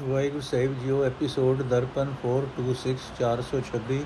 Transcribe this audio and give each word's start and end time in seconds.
ਵਾਹਿਗੁਰੂ 0.00 0.40
ਸਾਹਿਬ 0.40 0.78
ਜੀਓ, 0.78 1.04
ਐਪੀਸੋਡ 1.04 1.62
ਦਰਪਨ 1.62 2.12
426 2.22 2.94
426 3.18 3.98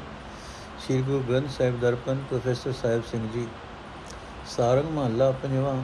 ਸ੍ਰੀ 0.80 1.02
ਗੁਰੂ 1.02 1.20
ਗ੍ਰੰਥ 1.28 1.50
ਸਾਹਿਬ 1.50 1.78
ਦਰਪਨ, 1.80 2.22
ਪ੍ਰੋਫੈਸਰ 2.30 2.72
ਸਾਹਿਬ 2.72 3.02
ਸਿੰਘ 3.02 3.28
ਜੀ। 3.28 3.46
ਸਾਰੰਗ 4.46 4.90
ਮਹੱਲਾ 4.90 5.30
ਪੰਜਵਾਂ, 5.30 5.76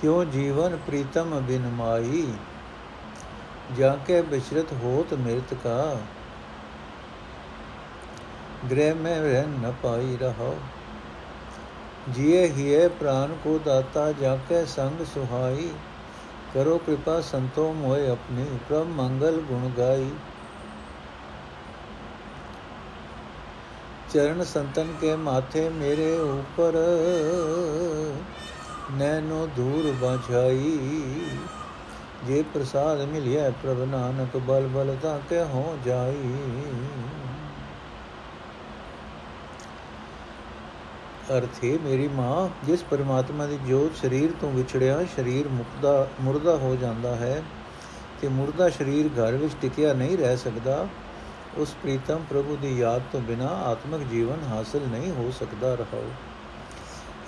ਕਿਉ 0.00 0.24
ਜੀਵਨ 0.24 0.76
ਪ੍ਰੀਤਮ 0.86 1.40
ਬਿਨ 1.40 1.68
ਮਾਈ, 1.68 2.26
ਜਾ 3.78 3.96
ਕੇ 4.06 4.22
ਬਿਸ਼ਰਤ 4.22 4.72
ਹੋਤ 4.72 5.14
ਮਿਰਤ 5.14 5.54
ਕਾ। 5.54 5.96
ਗ੍ਰਹਿ 8.70 8.94
ਮੈਂ 8.94 9.20
ਰਹਿ 9.22 9.46
ਨ 9.46 9.72
ਪਾਈ 9.82 10.16
ਰਹਾ 10.16 10.54
ਜਿਏ 12.08 12.46
ਹੀਏ 12.48 12.88
ਪ੍ਰਾਨ 12.88 13.36
ਕੋ 13.44 13.58
ਦਾਤਾ, 13.64 14.12
ਜਾ 14.12 14.36
ਕੇ 14.36 14.66
ਸੰਗ 14.66 15.04
ਸੁਹਾਈ। 15.04 15.70
ਕਰੋ 16.54 16.78
ਕਿਰਪਾ 16.78 17.20
ਸੰਤੋ 17.20 17.72
ਮੋਏ 17.72 18.08
ਆਪਣੇ। 18.08 18.44
ਪ੍ਰਭ 18.68 18.86
ਮੰਗਲ 18.86 19.40
ਗੁਣ 19.40 19.70
ਗਾਈ। 19.78 20.10
ਚਰਨ 24.12 24.44
ਸੰਤਨ 24.44 24.94
ਕੇ 25.00 25.16
ਮਾਥੇ 25.16 25.68
ਮੇਰੇ 25.68 26.16
ਉਪਰ 26.16 26.72
ਨੈਨੋ 28.92 29.48
ਦੂਰ 29.56 29.92
ਬਝਾਈ। 30.02 30.78
ਜੇ 32.24 32.42
ਪ੍ਰਸਾਦ 32.42 33.00
ਮਿਲਿਆ 33.00 33.50
ਪ੍ਰਭ 33.50 33.80
ਨਾਨਕ, 33.80 34.36
ਬਲ 34.36 34.66
ਬਲ 34.66 34.96
ਤਾਂ 35.02 35.18
ਤੇ 35.28 35.42
ਹੋ 35.42 35.78
ਜਾਈ। 35.84 36.34
ਅਰਥ 41.32 41.64
ਹੈ 41.64 41.78
ਮੇਰੀ 41.84 42.08
ਮਾਂ, 42.08 42.48
ਜਿਸ 42.66 42.82
ਪਰਮਾਤਮਾ 42.82 43.46
ਦੀ 43.46 43.58
ਜੋਤ 43.68 43.96
ਸਰੀਰ 43.96 44.30
ਤੋਂ 44.40 44.50
ਵਿਛੜਿਆ 44.50 45.04
ਸਰੀਰ 45.16 45.48
ਮੁਕਦਾ, 45.48 46.08
ਮੁਰਦਾ 46.20 46.56
ਹੋ 46.56 46.76
ਜਾਂਦਾ 46.80 47.14
ਹੈ, 47.16 47.42
ਤੇ 48.20 48.28
ਮੁਰਦਾ 48.28 48.68
ਸਰੀਰ 48.70 49.08
ਘਰ 49.08 49.32
ਵਿੱਚ 49.32 49.54
ਟਿਕਿਆ 49.62 49.92
ਨਹੀਂ 49.92 50.18
ਰਹਿ 50.18 50.36
ਸਕਦਾ, 50.36 50.86
ਉਸ 51.58 51.74
ਪ੍ਰੀਤਮ 51.82 52.24
ਪ੍ਰਭੂ 52.30 52.56
ਦੀ 52.56 52.78
ਯਾਦ 52.78 53.02
ਤੋਂ 53.12 53.20
ਬਿਨਾ 53.20 53.46
ਆਤਮਿਕ 53.46 54.02
ਜੀਵਨ 54.08 54.42
ਹਾਸਲ 54.48 54.80
ਨਹੀਂ 54.80 55.10
ਹੋ 55.10 55.30
ਸਕਦਾ 55.30 55.74
ਰਹਾਓ 55.74 56.04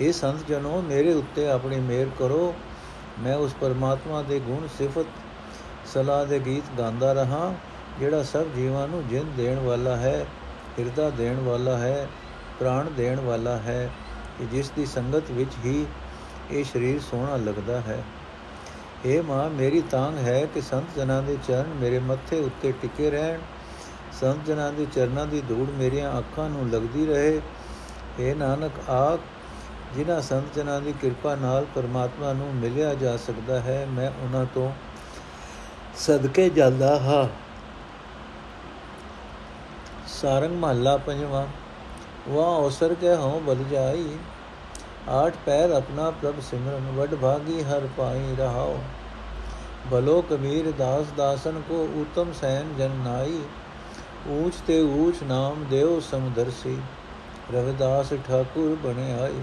ਇਹ 0.01 0.13
ਸੰਤ 0.13 0.47
ਜਨੋ 0.47 0.81
ਮੇਰੇ 0.81 1.13
ਉੱਤੇ 1.13 1.47
ਆਪਣੀ 1.49 1.79
ਮਿਹਰ 1.79 2.07
ਕਰੋ। 2.19 2.53
ਮੈਂ 3.19 3.35
ਉਸ 3.35 3.53
ਪਰਮਾਤਮਾ 3.53 4.21
ਦੇ 4.21 4.39
ਗੁਣ, 4.39 4.67
ਸਿਫਤ, 4.77 5.05
ਸਲਾਹ 5.85 6.25
ਦੇ 6.25 6.39
ਗੀਤ 6.39 6.63
ਗਾਉਂਦਾ 6.77 7.13
ਰਹਾ, 7.13 7.53
ਜਿਹੜਾ 7.99 8.23
ਸਭ 8.23 8.45
ਜੀਵਾਂ 8.55 8.87
ਨੂੰ 8.87 9.07
ਜਿੰਦ 9.07 9.35
ਦੇਣ 9.37 9.59
ਵਾਲਾ 9.59 9.95
ਹੈ, 9.95 10.25
ਹਿਰਦਾ 10.79 11.09
ਦੇਣ 11.09 11.39
ਵਾਲਾ 11.39 11.77
ਹੈ 11.77 12.07
ਪ੍ਰਾਣ 12.59 12.89
ਦੇਣ 12.89 13.19
ਵਾਲਾ 13.19 13.57
ਹੈ 13.57 13.89
ਕਿ 14.39 14.45
ਜਿਸ 14.45 14.69
ਦੀ 14.69 14.85
ਸੰਗਤ 14.85 15.23
ਵਿੱਚ 15.31 15.51
ਹੀ 15.65 15.85
ਇਹ 16.51 16.63
ਸਰੀਰ 16.63 17.01
ਸੋਹਣਾ 17.01 17.35
ਲੱਗਦਾ 17.35 17.81
ਹੈ। 17.81 18.03
ਇਹ 19.05 19.23
ਮਾਂ, 19.23 19.49
ਮੇਰੀ 19.49 19.81
ਤਾਂਗ 19.81 20.17
ਹੈ 20.17 20.45
ਕਿ 20.45 20.61
ਸੰਤ 20.61 20.99
ਜਨਾਂ 20.99 21.21
ਦੇ 21.23 21.37
ਚਰਨ 21.47 21.67
ਮੇਰੇ 21.67 21.99
ਮੱਥੇ 21.99 22.39
ਉੱਤੇ 22.39 22.71
ਟਿਕੇ 22.71 23.11
ਰਹਿਣ। 23.11 23.39
ਸੰਤ 24.21 24.45
ਜਨਾਂ 24.45 24.71
ਦੇ 24.73 24.87
ਚਰਨਾਂ 24.93 25.25
ਦੀ 25.25 25.41
ਧੂੜ 25.41 25.69
ਮੇਰੀਆਂ 25.69 26.19
ਅੱਖਾਂ 26.19 26.49
ਨੂੰ 26.49 26.69
ਲੱਗਦੀ 26.69 27.05
ਰਹੇ। 27.05 27.41
ਇਹ 28.19 28.35
ਨਾਨਕ, 28.35 28.89
ਆਖ, 28.89 29.19
ਜਿਨ੍ਹਾਂ 29.95 30.21
ਸੰਤ 30.21 30.53
ਜਨਾਂ 30.55 30.81
ਦੀ 30.81 30.93
ਕਿਰਪਾ 31.01 31.35
ਨਾਲ 31.35 31.65
ਪਰਮਾਤਮਾ 31.75 32.33
ਨੂੰ 32.33 32.55
ਮਿਲਿਆ 32.55 32.93
ਜਾ 32.93 33.17
ਸਕਦਾ 33.17 33.59
ਹੈ, 33.59 33.87
ਮੈਂ 33.89 34.11
ਉਹਨਾਂ 34.23 34.45
ਤੋਂ 34.53 34.71
ਸਦਕੇ 35.95 36.49
ਜਾਂਦਾ 36.49 36.99
ਹਾਂ। 36.99 37.27
ਸਾਰੰਗ 40.07 40.57
ਮਹੱਲਾ 40.57 40.97
ਪੰਜਵਾਂ। 40.97 41.47
वहाँ 42.28 42.56
अवसर 42.56 42.94
के 42.96 43.14
हों 43.16 43.44
बल 43.46 43.64
जाई 43.70 44.06
आठ 45.12 45.36
पैर 45.44 45.70
अपना 45.72 46.08
प्रभ 46.18 46.40
सिमरन 46.42 46.90
वड 46.96 47.14
भागी 47.20 47.62
हर 47.68 47.86
पाई 47.96 48.34
रहाओ 48.36 48.74
भलो 49.90 50.20
कबीर 50.28 50.70
दास 50.78 51.12
दासन 51.16 51.60
को 51.70 51.80
उत्तम 52.02 52.32
सैन 52.40 52.74
जन 52.78 53.00
नाई 53.04 53.40
ऊंच 54.32 54.60
ते 54.66 54.76
ऊंच 54.96 55.22
नाम 55.30 55.64
देव 55.70 55.94
समदर्शी 56.08 56.76
रविदास 57.50 58.12
ठाकुर 58.28 58.76
बने 58.84 59.08
आई 59.14 59.42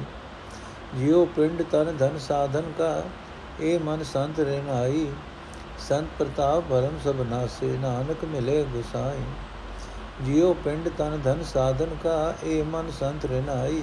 जियो 0.94 1.26
पिंड 1.34 1.66
तन 1.72 1.92
धन 1.98 2.18
साधन 2.22 2.72
का 2.78 2.94
ए 3.62 3.74
मन 3.84 4.04
संत 4.08 4.40
रेनाई 4.48 5.04
संत 5.82 6.18
प्रताप 6.18 6.70
भरम 6.70 6.98
सब 7.04 7.22
नासे 7.30 7.76
नानक 7.80 8.24
मिले 8.32 8.58
गुसाई 8.72 9.28
ਜਿਉ 10.23 10.55
ਪਿੰਡ 10.55 10.89
ਤਨ 10.89 11.21
ਧਨ 11.25 11.43
ਸਾਧਨ 11.43 11.97
ਕਾ, 12.03 12.35
ਏ 12.45 12.63
ਮਨ 12.63 12.91
ਸੰਤ 12.91 13.25
ਰਨਾਈ 13.25 13.83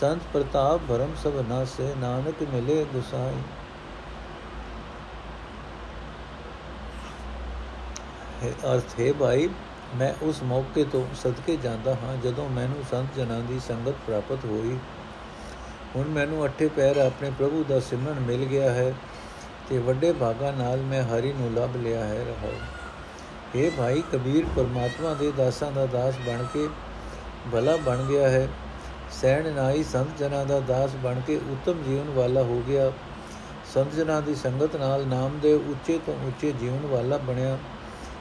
ਸੰਤ 0.00 0.22
ਪ੍ਰਤਾਪ 0.32 0.80
ਭਰਮ 0.88 1.14
ਸਭ 1.22 1.36
ਨਾਸੇ, 1.48 1.94
ਨਾਨਕ 1.98 2.42
ਮਿਲੇ 2.42 2.84
ਗੁਸਾਈ 2.92 3.34
ਹੈ 8.42 8.52
ਅਰਥ, 8.72 9.00
ਹੈ 9.00 9.12
ਭਾਈ, 9.12 9.48
ਮੈਂ 9.96 10.12
ਉਸ 10.22 10.42
ਮੌਕੇ 10.42 10.84
ਤੋਂ 10.84 11.04
ਸਦਕੇ 11.14 11.56
ਜਾਂਦਾ 11.56 11.94
ਹਾਂ 11.94 12.16
ਜਦੋਂ 12.16 12.48
ਮੈਨੂੰ 12.48 12.84
ਸੰਤ 12.90 13.16
ਜਨਾਂ 13.16 13.40
ਦੀ 13.40 13.60
ਸੰਗਤ 13.68 13.94
ਪ੍ਰਾਪਤ 14.06 14.44
ਹੋਈ। 14.44 14.78
ਹੁਣ 15.96 16.08
ਮੈਨੂੰ 16.08 16.44
ਅੱਠੇ 16.44 16.68
ਪੈਰ 16.68 16.96
ਆਪਣੇ 16.96 17.30
ਪ੍ਰਭੂ 17.30 17.64
ਦਾ 17.64 17.80
ਸਿਮਰਨ 17.80 18.20
ਮਿਲ 18.20 18.44
ਗਿਆ 18.44 18.70
ਹੈ 18.70 18.94
ਤੇ 19.68 19.78
ਵੱਡੇ 19.78 20.12
ਭਾਗਾ 20.12 20.50
ਨਾਲ 20.50 20.80
ਮੈਂ 20.80 21.02
ਹਰੀ 21.02 21.32
ਨੂੰ 21.32 21.54
ਲੱਭ 21.54 21.76
ਲਿਆ 21.76 22.04
ਹੈ। 22.04 22.24
ਰਹਾ 22.24 22.50
ਇਹ 23.56 23.70
ਭਾਈ 23.70 24.02
ਕਬੀਰ 24.12 24.44
ਪਰਮਾਤਮਾ 24.56 25.12
ਦੇ 25.14 25.30
ਦਾਸਾਂ 25.36 25.70
ਦਾ 25.72 25.84
ਦਾਸ 25.86 26.14
ਬਣ 26.26 26.42
ਕੇ 26.54 26.68
ਭਲਾ 27.52 27.76
ਬਣ 27.76 28.02
ਗਿਆ 28.02 28.28
ਹੈ। 28.28 28.48
ਸੈਣ 29.12 29.52
ਨਾਈ 29.52 29.82
ਸੰਤ 29.82 30.18
ਜਨਾਂ 30.18 30.44
ਦਾ 30.46 30.58
ਦਾਸ 30.60 30.94
ਬਣ 31.02 31.20
ਕੇ 31.20 31.36
ਉੱਤਮ 31.36 31.82
ਜੀਵਨ 31.82 32.10
ਵਾਲਾ 32.10 32.42
ਹੋ 32.42 32.62
ਗਿਆ। 32.68 32.90
ਸੰਤ 33.74 33.94
ਜਨਾਂ 33.94 34.20
ਦੀ 34.22 34.34
ਸੰਗਤ 34.34 34.76
ਨਾਲ 34.76 35.06
ਨਾਮ 35.06 35.38
ਦੇ 35.38 35.52
ਉੱਚੇ 35.54 35.98
ਤੋਂ 36.06 36.14
ਉੱਚੇ 36.26 36.52
ਜੀਵਨ 36.52 36.86
ਵਾਲਾ 36.86 37.16
ਬਣਿਆ 37.18 37.56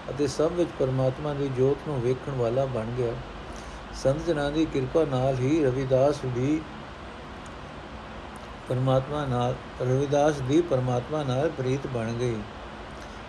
ਅਤੇ 0.10 0.28
ਸਭ 0.28 0.52
ਵਿੱਚ 0.52 0.70
ਪਰਮਾਤਮਾ 0.80 1.34
ਦੀ 1.34 1.50
ਜੋਤ 1.58 1.88
ਨੂੰ 1.88 2.02
ਵੇਖਣ 2.02 2.32
ਵਾਲਾ 2.32 2.66
ਬਣ 2.66 2.96
ਗਿਆ। 2.98 3.14
ਸੰਤ 4.04 4.26
ਜਨਾਂ 4.28 4.52
ਦੀ 4.52 4.66
ਕਿਰਪਾ 4.66 5.06
ਨਾਲ 5.06 5.36
ਹੀ 5.36 5.64
ਰਵਿਦਾਸ 5.64 6.26
ਵੀ 6.26 6.62
ਪਰਮਾਤਮਾ 8.70 9.26
ਨਾਲ, 9.26 9.56
ਰਵਿਦਾਸ 9.82 10.40
ਦੀ 10.40 10.62
ਪਰਮਾਤਮਾ 10.62 11.24
ਨਾਲ 11.24 11.50
ਪ੍ਰੀਤ 11.50 11.88
ਬਣ 11.88 12.14
ਗਈ 12.14 12.36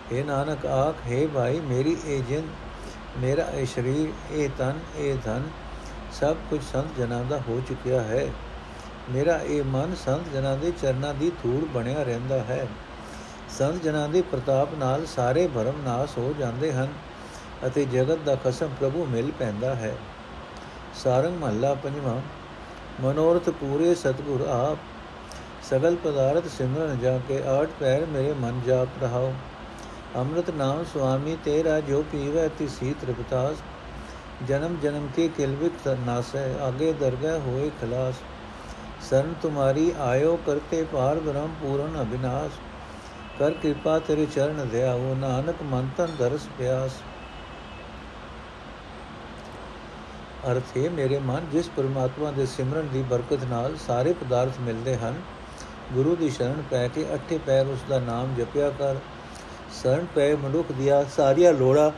हे 0.09 0.23
ਨਾਨਕ 0.25 0.65
ਆਖ 0.65 1.07
ਹੈ 1.07 1.25
ਭਾਈ 1.27 1.59
ਮੇਰੀ 1.61 1.95
ਇਹ 2.05 2.21
ਜਿੰਦ 2.23 2.49
ਮੇਰਾ 3.17 3.45
ਇਹ 3.51 3.65
ਸਰੀਰ 3.65 4.33
ਇਹ 4.33 4.49
ਤਨ 4.57 4.79
ਇਹ 4.97 5.17
ਧਨ 5.25 5.49
ਸਭ 6.13 6.35
ਕੁਝ 6.49 6.61
ਸੰਤ 6.63 6.97
ਜਨਾਂ 6.97 7.23
ਦਾ 7.23 7.39
ਹੋ 7.39 7.59
ਚੁੱਕਿਆ 7.67 8.01
ਹੈ 8.03 8.27
ਮੇਰਾ 9.09 9.37
ਇਹ 9.39 9.63
ਮਨ 9.65 9.95
ਸੰਤ 9.95 10.33
ਜਨਾਂ 10.33 10.55
ਦੇ 10.57 10.71
ਚਰਨਾਂ 10.71 11.13
ਦੀ 11.13 11.31
ਧੂੜ 11.43 11.63
ਬਣਿਆ 11.73 12.03
ਰਹਿੰਦਾ 12.03 12.37
ਹੈ 12.43 12.67
ਸੰਤ 13.57 13.83
ਜਨਾਂ 13.83 14.07
ਦੇ 14.09 14.21
ਪ੍ਰਤਾਪ 14.21 14.73
ਨਾਲ 14.75 15.05
ਸਾਰੇ 15.05 15.47
ਭਰਮ 15.47 15.81
ਨਾਸ 15.83 16.17
ਹੋ 16.17 16.33
ਜਾਂਦੇ 16.39 16.71
ਹਨ 16.73 16.93
ਅਤੇ 17.67 17.85
ਜਗਤ 17.87 18.19
ਦਾ 18.25 18.35
ਖਸਮ 18.35 18.69
ਪ੍ਰਭੂ 18.79 19.05
ਮਿਲ 19.05 19.31
ਪੈਂਦਾ 19.39 19.73
ਹੈ 19.75 19.93
ਸਾਰੰਗ 20.95 21.37
ਮਹੱਲਾ 21.37 21.73
ਪੰਜਵਾਂ 21.75 22.21
ਮਨੋਰਥ 23.01 23.49
ਪੂਰੇ 23.51 23.93
ਸਤਗੁਰ 23.95 24.47
ਆਪ 24.49 24.77
ਸਗਲ 25.63 25.95
ਪਦਾਰਥ 25.95 26.47
ਸਿਮਰਨ 26.47 26.99
ਜਾ 26.99 27.17
ਕੇ 27.27 27.41
ਆਠ 27.49 27.69
ਪੈਰ 27.79 28.05
ਮੇਰੇ 28.05 28.33
ਮਨ 28.35 28.61
ਜਾਪ 28.67 29.01
ਰਹਾਓ 29.01 29.31
ਅੰਮ੍ਰਿਤ 30.15 30.49
ਨਾਮ 30.49 30.83
ਸੁਆਮੀ 30.83 31.37
ਤੇਰਾ 31.45 31.79
ਜੋ 31.79 32.03
ਪੀਵੇ 32.11 32.47
ਤਿਸੀ 32.49 32.93
ਤ੍ਰਿਪਤਾਸ, 33.01 33.57
ਜਨਮ 34.47 34.77
ਜਨਮ 34.79 35.07
ਕੇ 35.15 35.27
ਕਿਲਵਿਕ 35.27 35.87
ਨਾਸੈ, 36.05 36.43
ਆਗੇ 36.61 36.93
ਦਰਗਾਹ 36.93 37.39
ਹੋਏ 37.39 37.69
ਖਲਾਸ। 37.81 38.15
ਸਰਨ 39.01 39.33
ਤੁਮਾਰੀ 39.41 39.91
ਆਇਓ 39.99 40.37
ਕਰਤੇ 40.45 40.83
ਪਾਰ 40.83 41.19
ਬ੍ਰਹਮ 41.19 41.53
ਪੂਰਨ 41.61 42.01
ਅਬਿਨਾਸ਼ 42.01 42.59
ਕਰ 43.39 43.51
ਕਿਰਪਾ 43.51 43.97
ਤੇਰੇ 43.99 44.25
ਚਰਨ 44.25 44.67
ਧਿਆਵੋ 44.71 45.13
ਨਾਨਕ 45.15 45.61
ਮਨ 45.63 45.89
ਤਨ 45.97 46.15
ਦਰਸ 46.19 46.47
ਪਿਆਸ। 46.57 46.91
ਅਰਥ 50.51 50.77
ਹੈ 50.77 50.89
ਮੇਰੇ 50.89 51.19
ਮਨ, 51.19 51.45
ਜਿਸ 51.51 51.69
ਪਰਮਾਤਮਾ 51.69 52.31
ਦੇ 52.31 52.45
ਸਿਮਰਨ 52.45 52.87
ਦੀ 52.87 53.01
ਬਰਕਤ 53.01 53.43
ਨਾਲ 53.43 53.75
ਸਾਰੇ 53.87 54.13
ਪਦਾਰਥ 54.13 54.59
ਮਿਲਦੇ 54.59 54.95
ਹਨ, 54.95 55.21
ਗੁਰੂ 55.93 56.15
ਦੀ 56.15 56.29
ਸ਼ਰਨ 56.29 56.63
ਪੈ 56.71 56.87
ਕੇ 56.87 57.05
ਅੱਠੇ 57.13 57.37
ਪੈਰ 57.37 57.67
ਉਸ 57.67 57.83
ਦਾ 57.89 57.99
ਨਾਮ 57.99 58.35
ਜਪਿਆ 58.35 58.69
ਕਰ। 58.69 58.95
ਸਰਨ 59.74 60.06
ਪੈ 60.14 60.34
ਮਨੁੱਖ 60.36 60.72
ਦੀਆਂ 60.72 61.04
ਸਾਰੀਆਂ 61.16 61.52
ਲੋੜਾਂ 61.52 61.90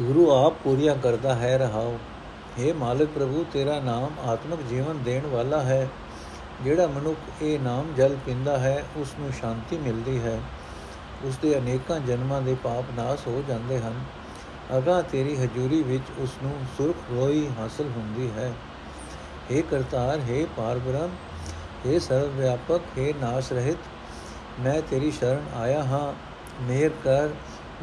ਗੁਰੂ 0.00 0.30
ਆਪ 0.30 0.54
ਪੂਰੀਆਂ 0.64 0.94
ਕਰਦਾ 0.96 1.34
ਹੈ 1.34 1.56
ਰਹਾਓ 1.58 1.98
हे 2.56 2.74
ਮਾਲਕ 2.74 3.08
ਪ੍ਰਭੂ 3.08 3.44
ਤੇਰਾ 3.52 3.78
ਨਾਮ 3.80 4.18
ਆਤਮਿਕ 4.26 4.62
ਜੀਵਨ 4.68 5.02
ਦੇਣ 5.02 5.26
ਵਾਲਾ 5.26 5.60
ਹੈ 5.62 5.88
ਜਿਹੜਾ 6.64 6.86
ਮਨੁੱਖ 6.86 7.42
ਇਹ 7.42 7.58
ਨਾਮ 7.60 7.92
ਜਲ 7.94 8.16
ਪਿੰਦਾ 8.26 8.58
ਹੈ 8.58 8.82
ਉਸ 8.96 9.14
ਨੂੰ 9.18 9.32
ਸ਼ਾਂਤੀ 9.32 9.78
ਮਿਲਦੀ 9.78 10.18
ਹੈ 10.18 10.40
ਉਸ 11.26 11.36
ਦੇ 11.36 11.56
ਅਨੇਕਾਂ 11.58 11.98
ਜਨਮਾਂ 12.00 12.40
ਦੇ 12.42 12.54
ਪਾਪ 12.62 12.90
ਨਾਸ 12.96 13.26
ਹੋ 13.26 13.42
ਜਾਂਦੇ 13.48 13.78
ਹਨ 13.78 14.00
ਅਗਾ 14.72 15.00
ਤੇਰੀ 15.02 15.36
ਹਜ਼ੂਰੀ 15.36 15.82
ਵਿੱਚ 15.82 16.10
ਉਸ 16.22 16.36
ਨੂੰ 16.42 16.52
ਸੁਰਖ 16.76 17.10
ਰੋਈ 17.10 17.46
ਹਾਸਲ 17.58 17.88
ਹੁੰਦੀ 17.88 18.30
ਹੈ 18.30 18.52
हे 19.50 19.62
ਕਰਤਾਰ 19.70 20.20
हे 20.28 20.44
ਪਾਰਬ੍ਰਹਮ 20.56 21.10
हे 21.86 21.98
ਸਰਵ 22.00 22.36
ਵਿਆਪਕ 22.36 22.98
हे 22.98 23.12
ਨਾਸ਼ 23.20 23.52
ਰਹਿਤ 23.52 23.93
ਮੈਂ 24.59 24.81
ਤੇਰੀ 24.81 25.11
ਸ਼ਰਨ 25.11 25.45
ਆਇਆ 25.55 25.83
ਹਾਂ। 25.83 26.13
ਮਿਹਰ 26.61 26.89
ਕਰ, 27.03 27.29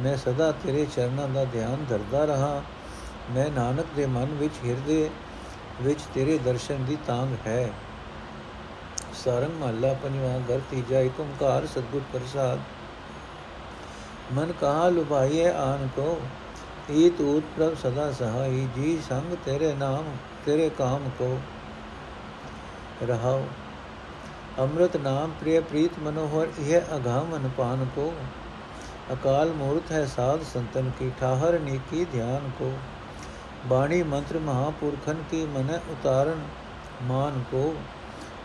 ਮੈਂ 0.00 0.16
ਸਦਾ 0.16 0.52
ਤੇਰੇ 0.52 0.86
ਚਰਨਾਂ 0.96 1.28
ਦਾ 1.28 1.44
ਧਿਆਨ 1.44 1.84
ਧਰਦਾ 1.88 2.24
ਰਹਾ। 2.24 2.62
ਮੈਂ 3.30 3.50
ਨਾਨਕ 3.50 3.86
ਦੇ 3.96 4.06
ਮਨ 4.06 4.24
ਵਿੱਚ 4.24 4.54
ਹਿਰਦੇ 4.64 5.10
ਵਿੱਚ 5.82 6.00
ਤੇਰੇ 6.14 6.38
ਦਰਸ਼ਨ 6.38 6.84
ਦੀ 6.84 6.96
ਤਾਂਗ 7.06 7.46
ਹੈ। 7.46 7.72
ਸਾਰੰਗ 9.24 9.60
ਮਹੱਲਾ 9.60 9.92
ਪੰਜਵਾਂ, 9.92 10.40
ਘਰ 10.40 10.60
ਤੀਜਾ 10.70 11.00
ਏਕ 11.00 11.20
ਓੰਕਾਰ 11.20 11.66
ਸਤਿਗੁਰ 11.66 12.02
ਪ੍ਰਸਾਦ। 12.12 12.58
ਮਨ 14.32 14.52
ਕਹਾ 14.52 14.88
ਲੁਭਾਈਏ 14.88 15.48
ਆਨ 15.48 15.88
ਕੋ 15.96 16.20
ਈਤ 16.90 17.20
ਊਤ 17.20 17.42
ਪ੍ਰਭ 17.56 17.76
ਸਦਾ 17.82 18.12
ਸਹਾਈ। 18.12 18.68
ਜੀ 18.76 18.98
ਸੰਗ 19.08 19.36
ਤੇਰੇ 19.44 19.74
ਨਾਮ, 19.74 20.04
ਤੇਰੇ 20.46 20.68
ਕਾਮ 20.68 21.10
ਕੋ। 21.18 21.38
ਰਹਾਉ 23.02 23.44
ਅੰਮ੍ਰਿਤ 24.58 24.96
ਨਾਮ 24.96 25.30
ਪ੍ਰਿय 25.40 25.60
ਪ੍ਰੀਤ 25.62 25.90
ਮਨੋਹਰ, 25.98 26.48
ਇਹ 26.58 26.96
ਅਗਾਮਨ 26.96 27.50
ਪਾਨ 27.56 27.86
ਕੋ। 27.94 28.14
ਅਕਾਲ 29.12 29.52
ਮੂਰਤ 29.52 29.92
ਹੈ 29.92 30.06
ਸਾਧ 30.06 30.42
ਸੰਤਨ 30.42 30.90
ਕੀ, 30.98 31.10
ਠਾਹਰ 31.20 31.58
ਨੀਕੀ 31.58 32.04
ਧਿਆਨ 32.04 32.50
ਕੋ। 32.58 32.72
ਬਾਣੀ 33.66 34.02
ਮੰਤਰ 34.02 34.38
ਮਹਾਪੁਰਖਨ 34.38 35.22
ਕੀ, 35.30 35.46
ਮਨ 35.46 35.80
ਉਤਾਰਨ 35.90 36.42
ਮਾਨ 37.02 37.44
ਕੋ। 37.50 37.74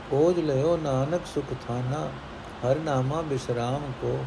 ਖੋਜ 0.09 0.39
ਲਿਓ 0.39 0.77
ਨਾਨਕ 0.77 1.25
ਸੁਖ 1.25 1.54
ਥਾਨਾ, 1.68 2.09
ਹਰ 2.65 2.75
ਨਾਮਾ 2.75 3.21
ਬਿਸਰਾਮ 3.21 3.92
ਕੋ। 4.01 4.25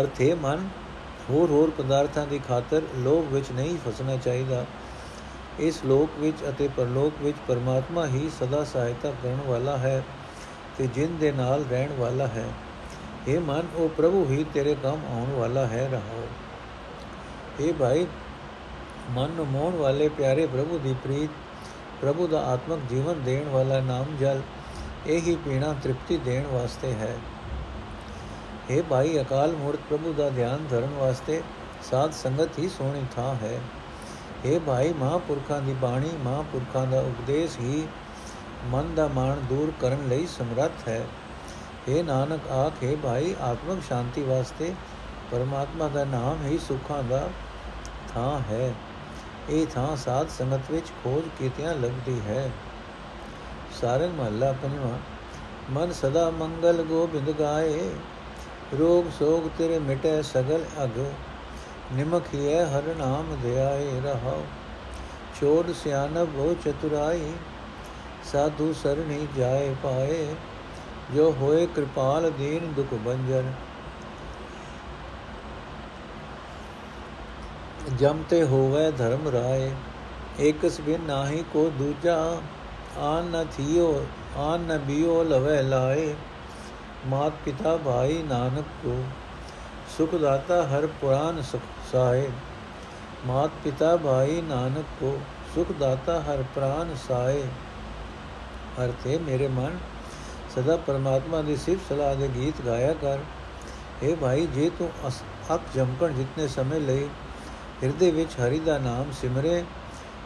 ਅਰਥੇ 0.00 0.34
ਮਨ, 0.34 0.68
ਹੋਰ 1.30 1.50
ਹੋਰ 1.50 1.70
ਪਦਾਰਥਾਂ 1.70 2.26
ਦੀ 2.26 2.38
ਖਾਤਰ 2.38 2.82
ਲੋਭ 2.96 3.32
ਵਿੱਚ 3.32 3.52
ਨਹੀਂ 3.52 3.78
ਫਸਣਾ 3.78 4.16
ਚਾਹੀਦਾ। 4.16 4.64
ਇਸ 5.60 5.84
ਲੋਕ 5.84 6.10
ਵਿੱਚ 6.18 6.36
ਅਤੇ 6.48 6.68
ਪਰਲੋਕ 6.68 7.12
ਵਿੱਚ 7.22 7.36
ਪਰਮਾਤਮਾ 7.48 8.06
ਹੀ 8.06 8.30
ਸਦਾ 8.40 8.64
ਸਹਾਇਤਾ 8.64 9.10
ਕਰਨ 9.10 9.38
ਵਾਲਾ 9.46 9.76
ਹੈ 9.76 10.02
ਤੇ 10.78 10.86
ਜਿਨ 10.86 11.16
ਦੇ 11.16 11.32
ਨਾਲ 11.32 11.64
ਰਹਿਣ 11.70 11.92
ਵਾਲਾ 11.92 12.26
ਹੈ। 12.26 12.44
ਇਹ 13.28 13.40
ਮਨ, 13.40 13.62
ਉਹ 13.76 13.88
ਪ੍ਰਭੂ 13.88 14.24
ਹੀ 14.24 14.44
ਤੇਰੇ 14.54 14.76
ਕੰਮ 14.82 15.00
ਆਉਣ 15.10 15.32
ਵਾਲਾ 15.32 15.66
ਹੈ, 15.66 15.88
ਰਹਾਓ। 15.92 16.22
ਇਹ 17.60 17.72
ਭਾਈ, 17.72 18.06
ਮਨ 19.10 19.30
ਨੂੰ 19.30 19.46
ਮੋਹਣ 19.46 19.76
ਵਾਲੇ 19.76 20.08
ਪਿਆਰੇ 20.08 20.46
ਪ੍ਰਭੂ 20.46 20.78
ਦੀ 20.78 20.94
ਪ੍ਰੀਤ, 21.04 21.30
ਪ੍ਰਭੂ 22.00 22.26
ਦਾ 22.26 22.40
ਆਤਮਿਕ 22.44 22.78
ਜੀਵਨ 22.90 23.22
ਦੇਣ 23.24 23.48
ਵਾਲਾ 23.48 23.80
ਨਾਮ 23.80 24.16
ਜਲ, 24.20 24.42
ਇਹ 25.06 25.20
ਹੀ 25.20 25.36
ਪੀਣਾ 25.36 25.74
ਤ੍ਰਿਪਤੀ 25.82 26.16
ਦੇਣ 26.16 26.46
ਵਾਸਤੇ 26.46 26.92
ਹੈ। 26.92 27.16
ਇਹ 28.70 28.82
ਭਾਈ, 28.82 29.20
ਅਕਾਲ 29.20 29.52
ਮੂਰਤ 29.52 29.80
ਪ੍ਰਭੂ 29.88 30.12
ਦਾ 30.12 30.30
ਧਿਆਨ 30.30 30.66
ਧਰਨ 30.70 30.94
ਵਾਸਤੇ 30.98 31.42
ਸਾਧ 31.90 32.12
ਸੰਗਤ 32.12 32.58
ਹੀ 32.58 32.68
ਸੋਹਣੀ 32.68 33.04
ਥਾਂ 33.16 33.34
ਹੈ। 33.34 33.60
ਇਹ 34.44 34.60
ਭਾਈ, 34.60 34.92
ਮਹਾਪੁਰਖਾਂ 34.92 35.60
ਦੀ 35.60 35.72
ਬਾਣੀ, 35.72 36.10
ਮਹਾਪੁਰਖਾਂ 36.24 36.86
ਦਾ 36.86 37.00
ਉਪਦੇਸ਼ 37.00 37.58
ਹੀ 37.58 37.88
ਮਨ 38.64 38.94
ਦਾ 38.94 39.08
ਮਾਣ 39.08 39.36
ਦੂਰ 39.36 39.72
ਕਰਨ 39.80 40.08
ਲਈ 40.08 40.26
ਸਮਰੱਥ 40.26 40.88
ਹੈ। 40.88 41.06
ਇਹ 41.88 42.04
ਨਾਨਕ, 42.04 42.48
ਆਖੇ 42.48 42.96
ਭਾਈ, 42.96 43.34
ਆਤਮਿਕ 43.40 43.82
ਸ਼ਾਂਤੀ 43.88 44.22
ਵਾਸਤੇ 44.22 44.74
ਪਰਮਾਤਮਾ 45.30 45.88
ਦਾ 45.88 46.04
ਨਾਮ 46.04 46.38
ਹੀ 46.44 46.58
ਸੁੱਖਾਂ 46.58 47.02
ਦਾ 47.02 47.30
ਥਾਂ 48.14 48.40
ਹੈ। 48.40 48.74
ਇਹ 49.50 49.66
ਥਾਂ 49.66 49.96
ਸਾਧ 49.96 50.28
ਸੰਗਤ 50.28 50.70
ਵਿੱਚ 50.70 50.86
ਖੋਜ 51.04 51.28
ਕੀਤਿਆਂ 51.38 51.74
ਲੱਗਦੀ 51.74 52.20
ਹੈ। 52.20 52.50
ਸਾਰੰਗ 53.80 54.20
ਮਹੱਲਾ 54.20 54.52
ਪੰਜਵਾਂ, 54.52 54.98
ਮਨ 55.70 55.92
ਸਦਾ 55.92 56.30
ਮੰਗਲ 56.30 56.82
ਗੋਬਿੰਦ 56.82 57.30
ਗਾਏ, 57.30 57.90
ਰੋਗ 58.78 59.10
ਸੋਗ 59.18 59.50
ਤੇਰੇ 59.58 59.78
ਮਿਟੇ 59.78 60.22
ਸਗਲ 60.22 60.64
ਅਗ। 60.84 61.12
ਨਿਮਕ 61.94 62.34
ਹੀਏ 62.34 62.64
ਹਰ 62.64 62.82
ਨਾਮ 62.98 63.36
ਧਿਆਏ 63.42 64.00
ਰਹਾਉ। 64.00 64.42
ਛੋੜ 65.40 65.72
ਸਿਆਨਬ 65.72 66.36
ਹੋ 66.36 66.54
ਚਤੁਰਾਈ, 66.64 67.32
ਸਾਧੂ 68.32 68.72
ਸਰਣੀ 68.72 69.26
ਜਾਏ 69.36 69.74
ਪਾਏ। 69.82 70.34
ਜੋ 71.14 71.30
ਹੋਏ 71.32 71.66
ਕਿਰਪਾਲ 71.66 72.30
ਦੀਨ 72.30 72.72
ਦੁਖ 72.72 72.94
ਬੰਜਨ 72.94 73.52
ਜਮ 77.98 78.22
ਤੇ 78.30 78.42
ਹੋਵੇ 78.44 78.90
ਧਰਮ 78.90 79.28
ਰਾਏ, 79.28 79.70
ਏਕਸ 80.40 80.80
ਬਿਨ 80.80 81.00
ਨਾਹੀ 81.00 81.44
ਕੋ 81.52 81.70
ਦੂਜਾ। 81.78 82.16
ਆਨ 82.98 83.24
ਨ 83.24 83.44
ਥਿਓ, 83.56 84.06
ਆਨ 84.36 84.60
ਨ 84.60 84.78
ਬਿਓ 84.78 85.22
ਲਵੇ 85.22 85.62
ਲਾਏ। 85.62 86.14
ਮਾਤ 87.06 87.32
ਪਿਤਾ 87.44 87.76
ਭਾਈ 87.76 88.22
ਨਾਨਕ 88.22 88.64
ਕੋ। 88.82 89.04
ਸੁਖ 89.98 90.14
ਦਾਤਾ 90.14 90.56
ਹਰ 90.68 90.86
ਪੁਰਾਨ 91.00 91.40
ਸੁਖ 91.42 91.62
ਸਾਏ। 91.92 92.28
ਮਾਤ 93.26 93.50
ਪਿਤਾ 93.64 93.96
ਭਾਈ 93.96 94.40
ਨਾਨਕ 94.40 94.84
ਕੋ 95.00 95.08
ਸੁਖ 95.54 95.72
ਦਾਤਾ 95.78 96.18
ਹਰ 96.20 96.42
ਪ੍ਰਾਨ 96.54 96.94
ਸਾਏ। 97.08 97.42
ਅਰਥੇ 98.84 99.16
ਮੇਰੇ 99.18 99.48
ਮਨ, 99.48 99.78
ਸਦਾ 100.54 100.76
ਪਰਮਾਤਮਾ 100.86 101.40
ਦੀ 101.42 101.56
ਸਿਫਤ 101.56 101.88
ਸਲਾਹ 101.88 102.14
ਦੇ 102.16 102.28
ਗੀਤ 102.34 102.60
ਗਾਇਆ 102.66 102.92
ਕਰ। 102.92 103.18
اے 104.02 104.14
ਭਾਈ, 104.16 104.46
ਜੇ 104.46 104.70
ਤੂੰ 104.78 104.90
ਅਕ 105.54 105.60
ਜਮਕਣ 105.74 106.12
ਜਿਤਨੇ 106.12 106.46
ਸਮੇਂ 106.48 106.80
ਲਈ 106.80 107.08
ਹਿਰਦੇ 107.82 108.10
ਵਿੱਚ 108.10 108.36
ਹਰੀ 108.40 108.58
ਦਾ 108.60 108.78
ਨਾਮ 108.78 109.10
ਸਿਮਰੇ, 109.20 109.62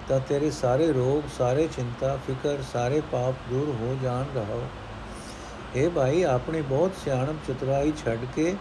ਤਾਂ 0.09 0.21
ਤੇਰੇ 0.29 0.51
ਸਾਰੇ 0.51 0.93
ਰੋਗ, 0.93 1.31
ਸਾਰੇ 1.39 1.67
ਚਿੰਤਾ, 1.77 2.17
ਫਿਕਰ, 2.27 2.63
ਸਾਰੇ 2.73 3.01
ਪਾਪ 3.13 3.49
ਦੂਰ 3.51 3.75
ਹੋ 3.81 3.97
ਜਾਣ 4.03 4.25
ਰਹੋ 4.35 4.63
ਇਹ 5.77 5.91
ਭਾਈ, 5.91 6.23
ਆਪਣੀ 6.25 6.61
ਬਹੁਤ 6.61 6.93
ਸਿਆਣਪ 7.05 7.37
ਚਤੁਰਾਈ 7.49 7.93
ਛੱਡ 8.05 8.25
ਕੇ 8.37 8.55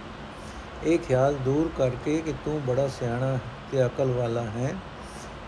ਇਹ 0.84 1.00
ਖਿਆਲ 1.00 1.34
ਦੂਰ 1.34 1.72
ਕਰਕੇ 1.78 2.22
ਕਿ 2.22 2.34
ਤੂੰ 2.46 2.62
ਬੜਾ 2.62 2.88
ਸਿਆਣਾ 2.88 3.38
ਤੇ 3.72 3.86
ਅਕਲ 3.86 4.12
ਵਾਲਾ 4.12 4.42
ਹੈ। 4.42 4.76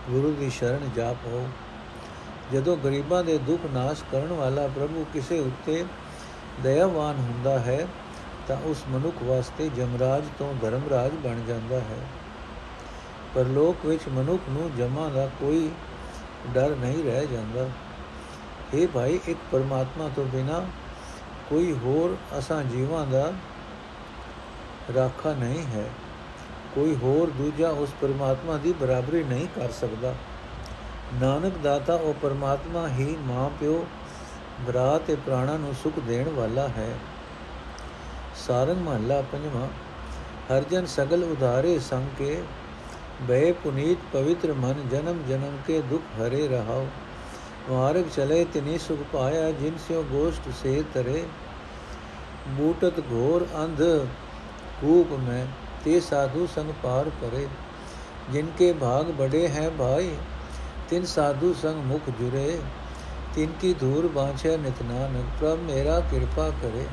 ਗੁਰੂ 0.10 0.36
ਦੀ 0.40 0.50
ਸ਼ਰਨ 0.50 0.90
ਜਾਪ 0.96 1.18
ਹੋ। 1.26 1.48
ਜਦੋਂ 2.54 2.78
ਗਰੀਬਾਂ 2.78 3.24
ਦੇ 3.24 3.38
ਦੁੱਖ 3.38 3.62
ਨਾਸ਼ 3.74 4.04
ਕਰਨ 4.12 4.28
ਵਾਲਾ 4.28 4.68
ਪ੍ਰਭੂ 4.68 5.06
ਕਿਸੇ 5.14 5.40
ਉੱਤੇ 5.40 5.86
ਦਇਆਵਾਨ 6.64 7.16
ਹੁੰਦਾ 7.16 7.60
ਹੈ, 7.60 7.88
ਤਾਂ 8.48 8.58
ਉਸ 8.64 8.84
ਮਨੁੱਖ 8.90 9.24
ਵਾਸਤੇ 9.24 9.70
ਜਮਰਾਜ 9.70 10.24
ਤੋਂ 10.40 10.54
ਧਰਮਰਾਜ 10.62 11.12
ਬਣ 11.12 11.42
ਜਾਂਦਾ 11.48 11.80
ਹੈ। 11.80 12.06
ਪਰ 13.36 13.46
ਲੋਕ 13.46 13.86
ਵਿੱਚ 13.86 14.02
ਮਨੁੱਖ 14.10 14.44
ਨੂੰ 14.50 14.72
ਜਮਾ 14.78 15.10
ਦਾ 15.10 15.30
ਕੋਈ 15.40 15.70
ਡਰ 16.54 16.76
ਨਹੀਂ 16.76 17.04
ਰਹਿ 17.04 17.28
ਜਾਂਦਾ। 17.28 17.70
ਇਹ 18.74 18.88
ਭਾਈ, 18.88 19.20
ਇੱਕ 19.28 19.40
ਪਰਮਾਤਮਾ 19.52 20.10
ਤੋਂ 20.16 20.26
ਬਿਨਾ 20.26 20.66
ਕੋਈ 21.50 21.74
ਹੋਰ 21.74 22.18
ਅਸਾਂ 22.40 22.64
ਜੀਵਾਂ 22.64 23.08
ਦਾ 23.08 23.34
ਰਾਖਾ 24.96 25.34
ਨਹੀਂ 25.34 25.64
ਹੈ। 25.64 25.90
ਕੋਈ 26.76 26.96
ਹੋਰ 26.96 27.30
ਦੂਜਾ 27.30 27.70
ਉਸ 27.70 27.90
ਪਰਮਾਤਮਾ 28.02 28.58
ਦੀ 28.58 28.74
ਬਰਾਬਰੀ 28.74 29.24
ਨਹੀਂ 29.24 29.48
ਕਰ 29.56 29.72
ਸਕਦਾ। 29.72 30.16
ਨਾਨਕ 31.22 31.58
ਦਾਤਾ 31.58 31.96
ਉਹ 31.96 32.14
ਪਰਮਾਤਮਾ 32.14 32.88
ਹੀ 32.88 33.18
ਮਾਂ, 33.22 33.50
ਪਿਓ 33.50 33.86
ਬਰਾ 34.68 35.00
ਤੇ 35.08 35.16
ਪ੍ਰਾਣਾ 35.16 35.58
ਨੂੰ 35.58 35.74
ਸੁਖ 35.84 36.00
ਦੇਣ 36.00 36.30
ਵਾਲਾ 36.30 36.68
ਹੈ। 36.68 36.96
ਸਾਰੰਗ 38.48 38.78
ਮਹੱਲਾ 38.78 39.22
ਪੰਜਵਾਂ। 39.22 39.68
ਹਰਜਨ 40.54 40.86
ਸਗਲ 40.86 41.24
ਉਧਾਰੇ 41.24 41.80
ਸੰਗ 41.80 42.08
ਕੇ 42.18 42.44
ਬੈ 43.22 43.52
ਪੁਨੀਤ 43.52 43.98
ਪਵਿੱਤਰ 44.14 44.54
ਮਨ, 44.54 44.90
ਜਨਮ 44.92 45.24
ਜਨਮ 45.28 45.58
ਕੇ 45.68 45.82
ਦੁਖ 45.82 46.02
ਹਰੇ 46.02 46.48
ਰਹਾਓ। 46.48 46.88
ਮਾਰਗ 47.70 48.04
ਚਲੇ 48.16 48.46
ਤਿਨੀ 48.46 48.78
ਸੁਖ 48.78 49.00
ਪਾਇਆ, 49.14 49.52
ਜਿਨ 49.52 49.78
ਸਿਓ 49.88 50.04
ਗੋਸ਼ਟ 50.04 50.50
ਸੇ 50.64 50.84
ਤਰੇ 50.94 51.24
ਬੂਟਤ 52.48 53.00
ਘੋਰ 53.00 53.48
ਅੰਧ 53.56 54.08
ਕੂਪ 54.84 55.12
ਮੈਂ 55.20 55.46
ਤੇ 55.86 56.00
ਸਾਧੂ 56.00 56.48
ਸੰਗ 56.56 56.72
ਪਾਰ 56.84 57.10
ਕਰੇ। 57.22 57.48
ਜਿਨਕੇ 58.32 58.74
ਭਾਗ 58.74 59.06
ਬੜੇ 59.06 59.48
ਹੈ 59.48 59.70
ਭਾਈ, 59.70 60.16
ਤਿਨ 60.90 61.06
ਸਾਧੂ 61.06 61.54
ਸੰਗ 61.54 61.84
ਮੁਖ 61.84 62.10
ਜੁਰੇ। 62.10 62.60
ਤਿਨ 63.36 63.52
ਕੀ 63.62 63.74
ਧੂਰ 63.74 64.08
ਬਾਂਛੇ 64.08 64.58
ਨਿਤ 64.58 64.82
ਨਾਨਕ, 64.82 65.26
ਪ੍ਰਭ 65.40 65.60
ਮੇਰਾ 65.60 66.00
ਕਿਰਪਾ 66.00 66.50
ਕਰੇ। 66.50 66.86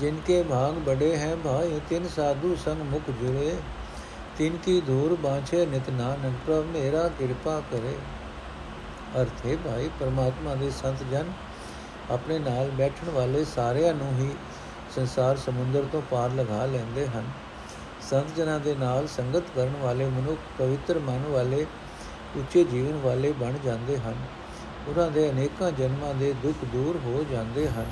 ਜਿਨਕੇ 0.00 0.42
ਭਾਗ 0.42 0.74
ਬੜੇ 0.74 1.16
ਹੈ 1.16 1.36
ਭਾਈ, 1.36 1.80
ਤਿਨ 1.88 2.08
ਸਾਧੂ 2.08 2.56
ਸੰਗ 2.64 2.82
ਮੁਖ 2.82 3.10
ਜੁਰੇ। 3.10 3.56
ਤਿਨ 4.38 4.56
ਕੀ 4.56 4.80
ਧੂਰ 4.80 5.14
ਬਾਂਛੇ 5.14 5.66
ਨਿਤ 5.66 5.90
ਨਾਨਕ, 5.90 6.32
ਪ੍ਰਭ 6.46 6.64
ਮੇਰਾ 6.64 7.08
ਕਿਰਪਾ 7.08 7.60
ਕਰੇ। 7.70 7.94
ਅਰਥ 9.20 9.46
ਹੈ 9.46 9.56
ਭਾਈ, 9.56 9.90
ਪਰਮਾਤਮਾ 10.00 10.54
ਦੇ 10.54 10.70
ਸੰਤ 10.70 11.02
ਜਨ, 11.10 11.32
ਆਪਣੇ 12.10 12.38
ਨਾਲ 12.38 12.70
ਬੈਠਣ 12.70 13.10
ਵਾਲੇ 13.10 13.44
ਸਾਰਿਆਂ 13.44 13.94
ਨੂੰ 13.94 14.12
ਹੀ 14.18 14.30
ਸੰਸਾਰ 14.96 15.36
ਸਮੁੰਦਰ 15.36 15.84
ਤੋਂ 15.92 16.02
ਪਾਰ 16.10 16.30
ਲਗਾ 16.30 16.66
ਲੈਂਦੇ 16.66 17.06
ਹਨ। 17.06 17.24
ਸੰਤ 18.10 18.34
ਜਨਾਂ 18.36 18.60
ਦੇ 18.60 18.74
ਨਾਲ 18.74 19.06
ਸੰਗਤ 19.06 19.42
ਕਰਨ 19.54 19.72
ਵਾਲੇ 19.82 20.06
ਮਨੁੱਖ 20.06 20.40
ਪਵਿੱਤਰ 20.58 20.98
ਮਨ 20.98 21.22
ਵਾਲੇ, 21.28 21.66
ਉੱਚੇ 22.36 22.64
ਜੀਵਨ 22.64 23.00
ਵਾਲੇ 23.00 23.32
ਬਣ 23.32 23.52
ਜਾਂਦੇ 23.64 23.98
ਹਨ। 23.98 24.14
ਉਹਨਾਂ 24.88 25.10
ਦੇ 25.10 25.30
ਅਨੇਕਾਂ 25.30 25.70
ਜਨਮਾਂ 25.72 26.14
ਦੇ 26.14 26.34
ਦੁੱਖ 26.42 26.64
ਦੂਰ 26.64 26.96
ਹੋ 26.96 27.24
ਜਾਂਦੇ 27.30 27.68
ਹਨ। 27.68 27.86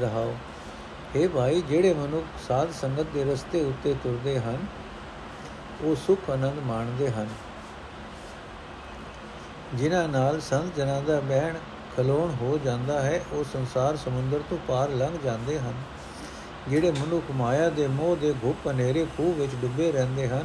ਰਹਾਓ 0.00 0.34
ਇਹ 1.16 1.28
ਭਾਈ, 1.28 1.60
ਜਿਹੜੇ 1.60 1.94
ਮਨੁੱਖ 1.94 2.24
ਸਾਧ 2.48 2.72
ਸੰਗਤ 2.72 3.06
ਦੇ 3.14 3.24
ਰਸਤੇ 3.24 3.64
ਉੱਤੇ 3.64 3.94
ਤੁਰਦੇ 4.04 4.38
ਹਨ, 4.40 4.66
ਉਹ 5.82 5.96
ਸੁਖ 5.96 6.30
ਆਨੰਦ 6.30 6.58
ਮਾਣਦੇ 6.58 7.10
ਹਨ। 7.10 7.28
ਜਿਨ੍ਹਾਂ 9.74 10.08
ਨਾਲ 10.08 10.40
ਸੰਤ 10.40 10.74
ਜਨਾਂ 10.76 11.02
ਦਾ 11.02 11.20
ਬਹਿਣ 11.20 11.54
ਖਲੋਣ 11.96 12.34
ਹੋ 12.34 12.58
ਜਾਂਦਾ 12.64 13.00
ਹੈ, 13.00 13.24
ਉਹ 13.32 13.44
ਸੰਸਾਰ 13.44 13.96
ਸਮੁੰਦਰ 13.96 14.40
ਤੋਂ 14.50 14.58
ਪਾਰ 14.68 14.88
ਲੰਘ 14.88 15.18
ਜਾਂਦੇ 15.24 15.58
ਹਨ। 15.58 15.74
ਜਿਹੜੇ 16.68 16.90
ਮਨੁੱਖ 16.90 17.30
ਮਾਇਆ 17.30 17.68
ਦੇ 17.70 17.86
ਮੋਹ 17.86 18.16
ਦੇ 18.16 18.34
ਘੁੱਪ 18.44 18.68
ਹਨੇਰੇ 18.70 19.06
ਖੂਹ 19.16 19.34
ਵਿੱਚ 19.34 19.52
ਡੁੱਬੇ 19.54 19.92
ਰਹਿੰਦੇ 19.92 20.28
ਹਨ, 20.28 20.44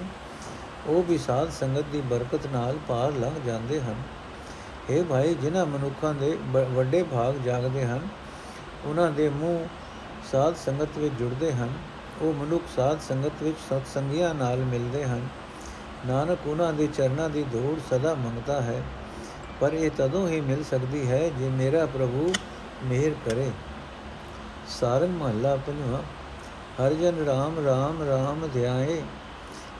ਉਹ 0.87 1.03
ਵੀ 1.03 1.17
ਸਾਧ 1.17 1.51
ਸੰਗਤ 1.51 1.85
ਦੀ 1.91 2.01
ਬਰਕਤ 2.01 2.47
ਨਾਲ 2.47 2.77
ਪਾਰ 2.87 3.11
ਲੰਘ 3.11 3.39
ਜਾਂਦੇ 3.45 3.81
ਹਨ। 3.81 3.95
ਇਹ 4.89 5.03
ਭਾਈ, 5.03 5.33
ਜਿਨ੍ਹਾਂ 5.33 5.65
ਮਨੁੱਖਾਂ 5.65 6.13
ਦੇ 6.13 6.37
ਵੱਡੇ 6.51 7.03
ਭਾਗ 7.03 7.35
ਜਾਗਦੇ 7.35 7.85
ਹਨ, 7.85 8.07
ਉਹਨਾਂ 8.85 9.11
ਦੇ 9.11 9.29
ਮੂੰਹ 9.29 9.67
ਸਾਧ 10.31 10.55
ਸੰਗਤ 10.55 10.97
ਵਿੱਚ 10.97 11.13
ਜੁੜਦੇ 11.13 11.53
ਹਨ, 11.53 11.69
ਉਹ 12.21 12.33
ਮਨੁੱਖ 12.33 12.63
ਸਾਧ 12.75 12.99
ਸੰਗਤ 12.99 13.43
ਵਿੱਚ 13.43 13.57
ਸਤ 13.69 13.81
ਸੰਗੀਆਂ 13.93 14.33
ਨਾਲ 14.33 14.57
ਮਿਲਦੇ 14.57 15.03
ਹਨ। 15.05 15.27
ਨਾਨਕ 16.07 16.47
ਉਹਨਾਂ 16.47 16.73
ਦੇ 16.73 16.87
ਚਰਨਾਂ 16.87 17.29
ਦੀ 17.29 17.43
ਧੂੜ 17.43 17.79
ਸਦਾ 17.89 18.13
ਮੰਗਦਾ 18.13 18.61
ਹੈ। 18.61 18.81
ਪਰ 19.61 19.73
ਇਹ 19.73 19.89
ਤਦੋਂ 19.97 20.27
ਹੀ 20.27 20.39
ਮਿਲ 20.41 20.63
ਸਕਦੀ 20.63 21.07
ਹੈ 21.07 21.27
ਜੇ 21.29 21.49
ਮੇਰਾ 21.49 21.85
ਪ੍ਰਭੂ 21.87 22.31
ਮਿਹਰ 22.83 23.13
ਕਰੇ 23.25 23.51
ਸਾਰੰਗ 24.69 25.13
ਮਹੱਲਾ 25.13 25.55
ਪੰਜਵਾਂ 25.57 26.01
ਹਰ 26.79 26.93
ਜਨ 26.93 27.23
ਰਾਮ 27.25 27.59
ਰਾਮ 27.65 28.01
ਰਾਮ 28.03 28.47
ਧਿਆਏ 28.53 29.01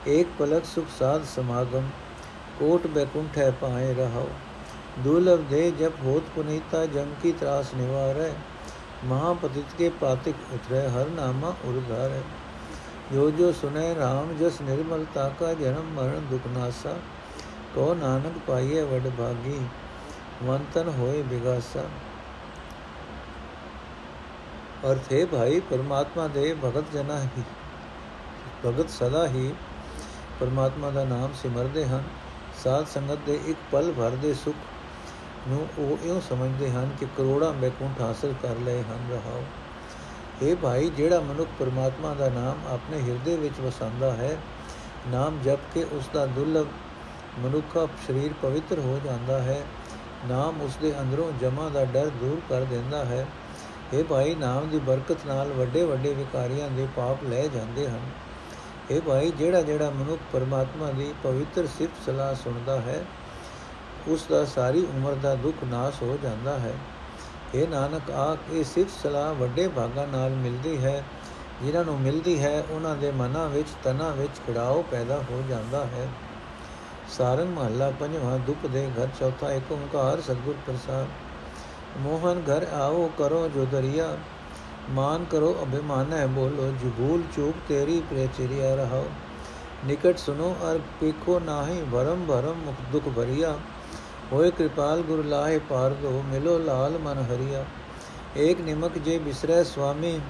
ਏਕ 0.08 0.28
ਪਲਕ 0.38 0.64
ਸੁਖ 0.64 0.86
ਸਾਧ 0.98 1.24
ਸਮਾਗਮ 1.26 1.88
ਕੋਟ 2.58 2.86
ਬੈਕੁੰਠ 2.86 3.38
ਹੈ 3.38 3.50
ਪਾਏ 3.60 3.92
ਰਹਾਓ 3.94 4.28
ਦੁਲਭ 4.98 5.40
ਦੇ 5.50 5.70
ਜਪ 5.70 6.02
ਹੋਤ 6.04 6.22
ਪੁਨੀਤਾ 6.34 6.84
ਜਮ 6.86 7.14
ਕੀ 7.22 7.32
ਤਰਾਸ 7.32 7.74
ਨਿਵਾਰੈ 7.74 8.32
ਮਹਾਪਤਿਤ 9.04 9.74
ਕੇ 9.78 9.88
ਪਾਤਿਕ 10.00 10.36
ਉਤਰੈ 10.54 10.88
ਹਰ 10.90 11.08
ਨਾਮਾ 11.10 11.54
ਉਰਧਾਰੈ 11.64 12.20
ਜੋ 13.12 13.30
ਜੋ 13.30 13.50
ਸੁਨੇ 13.52 13.94
RAM 13.94 14.36
ਜਸ 14.38 14.60
ਨਿਰਮਲਤਾ 14.60 15.28
ਕਾ 15.40 15.52
ਜਨਮ 15.54 15.90
ਮਰਨ 15.94 16.26
ਦੁਖ 16.30 16.46
ਨਾਸਾ 16.54 16.94
ਕੋ 17.74 17.94
ਨਾਨਕ 17.94 18.32
ਪਾਈਏ 18.46 18.82
ਵਡ 18.82 19.10
ਭਾਗੀ 19.18 19.60
ਵੰਤਨ 20.42 20.88
ਹੋਏ 20.88 21.22
ਬਿਗਾਸਾ। 21.22 21.82
ਅਰਥ 24.90 25.12
ਹੈ 25.12 25.26
ਭਾਈ, 25.26 25.60
ਪਰਮਾਤਮਾ 25.60 26.28
ਦੇ 26.28 26.56
ਭਗਤ 26.64 26.84
ਜਨਾ 26.92 27.22
ਹੀ। 27.22 27.42
ਭਗਤ 28.66 28.90
ਸਦਾ 28.90 29.26
ਹੀ 29.26 29.54
ਪਰਮਾਤਮਾ 30.40 30.90
ਦਾ 30.90 31.04
ਨਾਮ 31.04 31.32
ਸਿਮਰਦੇ 31.42 31.86
ਹਨ। 31.86 32.02
ਸਾਧ 32.64 32.86
ਸੰਗਤ 32.86 33.18
ਦੇ 33.26 33.40
ਇੱਕ 33.46 33.58
ਪਲ 33.72 33.92
ਭਰ 33.96 34.10
ਦੇ 34.10 34.34
ਸੁਖ 34.34 34.54
ਨੂੰ 35.48 35.68
ਉਹ 35.78 36.06
ਇਉਂ 36.06 36.20
ਸਮਝਦੇ 36.20 36.70
ਹਨ 36.70 36.90
ਕਿ 37.00 37.06
ਕਰੋੜਾਂ 37.16 37.52
ਬੈਕੁੰਠ 37.52 38.00
ਹਾਸਲ 38.00 38.34
ਕਰ 38.42 38.56
ਲਏ 38.56 38.82
ਹਨ 38.82 39.08
ਰਹਾਓ। 39.10 39.44
ਇਹ 40.42 40.56
ਭਾਈ, 40.56 40.90
ਜਿਹੜਾ 40.90 41.20
ਮਨੁੱਖ 41.20 41.50
ਪਰਮਾਤਮਾ 41.58 42.14
ਦਾ 42.14 42.28
ਨਾਮ 42.28 42.72
ਆਪਣੇ 42.74 43.02
ਹਿਰਦੇ 43.02 43.36
ਵਿੱਚ 43.36 43.60
ਵਸਾਉਂਦਾ 43.60 44.12
ਹੈ, 44.12 44.36
ਨਾਮ 45.08 45.38
ਜਪ 45.44 45.58
ਕੇ 45.74 45.84
ਉਸ 45.92 46.08
ਦਾ 46.14 46.26
ਦੁਰਲਭ 46.26 46.66
ਮਨੁੱਖਾ 47.38 47.88
ਸਰੀਰ 48.06 48.32
ਪਵਿੱਤਰ 48.42 48.78
ਹੋ 48.78 49.00
ਜਾਂਦਾ 49.04 49.42
ਹੈ। 49.42 49.62
ਨਾਮ 50.28 50.60
ਉਸ 50.60 50.76
ਦੇ 50.76 51.00
ਅੰਦਰੋਂ 51.00 51.32
ਜਮਾ 51.40 51.68
ਦਾ 51.68 51.84
ਡਰ 51.84 52.06
ਦੂਰ 52.06 52.40
ਕਰ 52.48 52.60
ਦਿੰਦਾ 52.60 53.04
ਹੈ। 53.04 53.26
ਇਹ 53.92 54.04
ਭਾਈ, 54.04 54.34
ਨਾਮ 54.34 54.68
ਦੀ 54.68 54.78
ਬਰਕਤ 54.78 55.16
ਨਾਲ 55.26 55.48
ਵੱਡੇ 55.48 55.84
ਵੱਡੇ 55.84 56.14
ਵਿਕਾਰੀਆਂ 56.14 56.68
ਦੇ 56.68 56.88
ਪਾਪ 56.96 57.24
ਲੈ 57.24 57.46
ਜਾਂਦੇ 57.46 57.88
ਹਨ। 57.88 58.00
ਇਹ 58.90 59.00
ਭਾਈ 59.00 59.30
ਜਿਹੜਾ 59.30 59.62
ਜਿਹੜਾ 59.62 59.90
ਮਨੁੱਖ 59.90 60.20
ਪਰਮਾਤਮਾ 60.32 60.90
ਦੀ 60.90 61.14
ਪਵਿੱਤਰ 61.22 61.66
ਸਿਫਤ 61.66 62.06
ਸਲਾਹ 62.06 62.34
ਸੁਣਦਾ 62.34 62.80
ਹੈ 62.80 63.04
ਉਸ 64.08 64.26
ਦਾ 64.30 64.44
ਸਾਰੀ 64.44 64.86
ਉਮਰ 64.96 65.12
ਦਾ 65.12 65.34
ਦੁੱਖ 65.34 65.64
ਨਾਸ਼ 65.64 66.02
ਹੋ 66.02 66.18
ਜਾਂਦਾ 66.22 66.58
ਹੈ। 66.58 66.74
ਇਹ 67.54 67.68
ਨਾਨਕ 67.68 68.10
ਆਖ 68.10 68.38
ਇਹ 68.52 68.64
ਸਿਫਤ 68.64 69.02
ਸਲਾਹ 69.02 69.34
ਵੱਡੇ 69.34 69.68
ਭਾਗਾਂ 69.68 70.06
ਨਾਲ 70.06 70.30
ਮਿਲਦੀ 70.30 70.84
ਹੈ। 70.84 71.04
ਜਿਨ੍ਹਾਂ 71.62 71.84
ਨੂੰ 71.84 72.00
ਮਿਲਦੀ 72.00 72.42
ਹੈ, 72.42 72.64
ਉਹਨਾਂ 72.70 72.96
ਦੇ 72.96 73.10
ਮਨਾਂ 73.10 73.48
ਵਿੱਚ, 73.48 73.68
ਤਨਾਂ 73.84 74.12
ਵਿੱਚ 74.12 74.32
ਖੜਾਓ 74.48 74.84
ਪੈਦਾ 74.90 75.16
ਹੋ 75.16 75.42
ਜਾਂਦਾ 75.48 75.84
ਹੈ। 75.84 76.08
ਸਾਰੰਗ 77.12 77.48
ਮਹੱਲਾ 77.48 77.90
ਪੰਜਵਾਂ 77.90 78.38
ਦੁੱਖ 78.40 78.66
ਦੇ 78.66 78.88
ਘਰ 78.90 79.08
ਚੌਥਾ 79.18 79.50
ਏਕ 79.52 79.72
ਓੰਕਾਰ 79.72 80.20
ਸਤਗੁਰ 80.20 80.54
ਪ੍ਰਸਾਦ 80.66 81.08
ਮੋਹਨ 81.98 82.42
ਘਰ 82.42 82.66
ਆਓ 82.72 83.10
ਕਰੋ 83.18 83.48
ਜੋ 83.48 83.64
ਦਰਿਆ 83.72 84.16
ਮਾਨ 84.90 85.24
ਕਰੋ 85.24 85.54
ਅਭਿਮਾਨ 85.62 86.12
ਹੈ 86.12 86.26
ਬੋਲੋ 86.28 86.70
ਜਬੂਲ 86.82 87.22
ਚੂਕ 87.34 87.56
ਤੇਰੀ 87.68 88.00
ਪ੍ਰੇਚਰਿਆ 88.10 88.74
ਰਹਾਓ 88.76 89.04
ਨਿਕਟ 89.84 90.18
ਸੁਨੋ 90.18 90.54
ਅਰ 90.62 90.80
ਪੇਖੋ 91.00 91.38
ਨਾਹੀ 91.40 91.82
ਭਰਮ 91.92 92.24
ਭਰਮ 92.26 92.62
ਮੁਖ 92.64 92.80
ਦੁਖ 92.92 93.08
ਭਰੀਆ 93.08 93.56
ਹੋਏ 94.32 94.50
ਕਿਰਪਾਲ 94.50 95.02
ਗੁਰ 95.02 95.24
ਲਾਹੇ 95.24 95.58
ਪਾਰ 95.68 95.94
ਦੋ 96.02 96.22
ਮਿਲੋ 96.22 96.58
ਲਾਲ 96.58 96.98
ਮਨ 96.98 97.18
ਹਰੀਆ 97.24 97.64
ਏਕ 98.38 98.60
ਨਿਮਕ 98.60 98.98
ਜੇ 98.98 99.18
ਬਿਸਰੈ 99.18 99.62
ਸੁਆਮੀ 99.64 100.20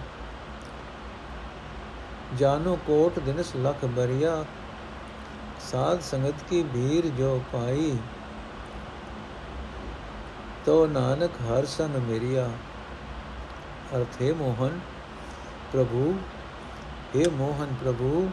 ਜਾਨੋ 2.35 2.79
ਕੋਟ 2.87 3.19
ਦਿਨਸ 3.21 3.55
ਲਖ 3.57 3.85
ਬਰੀਆ 5.73 5.85
ਸਾਧ 5.85 6.00
ਸੰਗਤ 6.00 6.43
ਕੀ 6.50 6.62
ਭੀਰ 6.62 7.07
ਜੋ 7.09 7.41
ਪਾਈ, 7.52 7.97
ਤੋ 10.67 10.87
ਨਾਨਕ 10.87 11.31
ਹਰ 11.41 11.64
ਸੰਗ 11.64 11.97
ਮੇਰੀਆ। 11.97 12.49
ਅਰਥੇ 13.97 14.33
ਮੋਹਨ 14.33 14.79
ਪ੍ਰਭੂ 15.73 16.14
हे 17.17 17.31
ਮੋਹਨ 17.31 17.75
ਪ੍ਰਭੂ, 17.85 18.31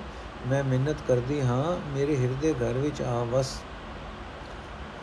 ਮੈਂ 0.48 0.64
ਮਿੰਨਤ 0.64 0.96
ਕਰਦੀ 1.08 1.42
ਹਾਂ, 1.42 1.78
ਮੇਰੇ 1.94 2.16
ਹਿਰਦੇ 2.18 2.54
ਘਰ 2.54 2.74
ਵਿੱਚ 2.74 3.02
ਆ 3.02 3.24
ਵਸ। 3.24 3.60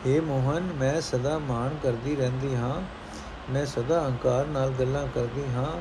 हे 0.07 0.23
ਮੋਹਨ, 0.23 0.62
ਮੈਂ 0.62 1.00
ਸਦਾ 1.00 1.38
ਮਾਣ 1.38 1.76
ਕਰਦੀ 1.83 2.16
ਰਹਿੰਦੀ 2.16 2.55
ਹਾਂ, 2.55 2.83
ਮੈਂ 3.52 3.66
ਸਦਾ 3.66 4.00
ਅਹੰਕਾਰ 4.00 4.47
ਨਾਲ 4.47 4.71
ਗੱਲਾਂ 4.71 5.07
ਕਰਦੀ 5.14 5.45
ਹਾਂ, 5.55 5.73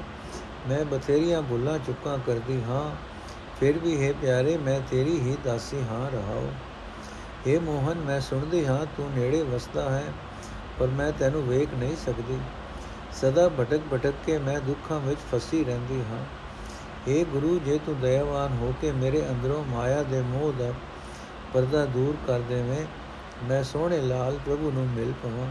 ਮੈਂ 0.70 0.86
ਬਥੇਰੀਆਂ 0.86 1.42
ਭੁੱਲਾਂ 1.42 1.80
ਚੁੱਕਾਂ 1.80 2.18
ਕਰਦੀ 2.18 2.64
ਹਾਂ। 2.64 2.86
ਫਿਰ 3.60 3.78
ਵੀ, 3.80 4.04
ਹੈ 4.04 4.12
ਪਿਆਰੇ, 4.14 4.58
ਮੈਂ 4.58 4.80
ਤੇਰੀ 4.90 5.20
ਹੀ 5.20 5.36
ਦਾਸੀ 5.44 5.82
ਹਾਂ 5.82 6.10
ਰਹਾਉ 6.12 6.48
हे 7.48 7.60
ਮੋਹਨ, 7.62 7.98
ਮੈਂ 7.98 8.20
ਸੁਣਦੀ 8.22 8.66
ਹਾਂ, 8.66 8.86
ਤੂੰ 8.98 9.10
ਨੇੜੇ 9.16 9.42
ਵਸਦਾ 9.44 9.90
ਹੈ, 9.90 10.04
ਪਰ 10.80 10.88
ਮੈਂ 10.88 11.12
ਤੈਨੂੰ 11.12 11.44
ਵੇਖ 11.44 11.74
ਨਹੀਂ 11.74 11.96
ਸਕਦੀ। 12.06 12.38
ਸਦਾ 13.12 13.48
ਭਟਕ 13.50 13.82
ਭਟਕ 13.94 14.14
ਕੇ 14.26 14.38
ਮੈਂ 14.38 14.60
ਦੁੱਖਾਂ 14.60 15.00
ਵਿੱਚ 15.00 15.20
ਫਸੀ 15.32 15.64
ਰਹਿੰਦੀ 15.64 16.02
ਹਾਂ। 16.12 16.24
ਏ 17.08 17.24
ਗੁਰੂ, 17.24 17.60
ਜੇ 17.60 17.80
ਤੂੰ 17.86 18.00
ਦਇਆਵਾਨ 18.00 18.58
ਹੋ 18.58 18.74
ਕੇ 18.82 18.92
ਮੇਰੇ 18.92 19.22
ਅੰਦਰੋਂ 19.30 19.64
ਮਾਇਆ 19.66 20.04
ਦੇ 20.04 20.22
ਮੋਹ 20.22 20.52
ਦਾ 20.54 20.72
ਪਰਦਾ 21.54 21.86
ਦੂਰ 21.86 22.16
ਕਰ 22.28 22.40
ਦੇਵੇਂ, 22.40 22.86
ਮੈਂ 23.50 23.64
ਸੋਹਣੇ 23.64 24.02
ਲਾਲ 24.02 24.40
ਪ੍ਰਭੂ 24.46 24.72
ਨੂੰ 24.72 24.88
ਮਿਲ 24.88 25.14
ਪਵਾਂ 25.24 25.48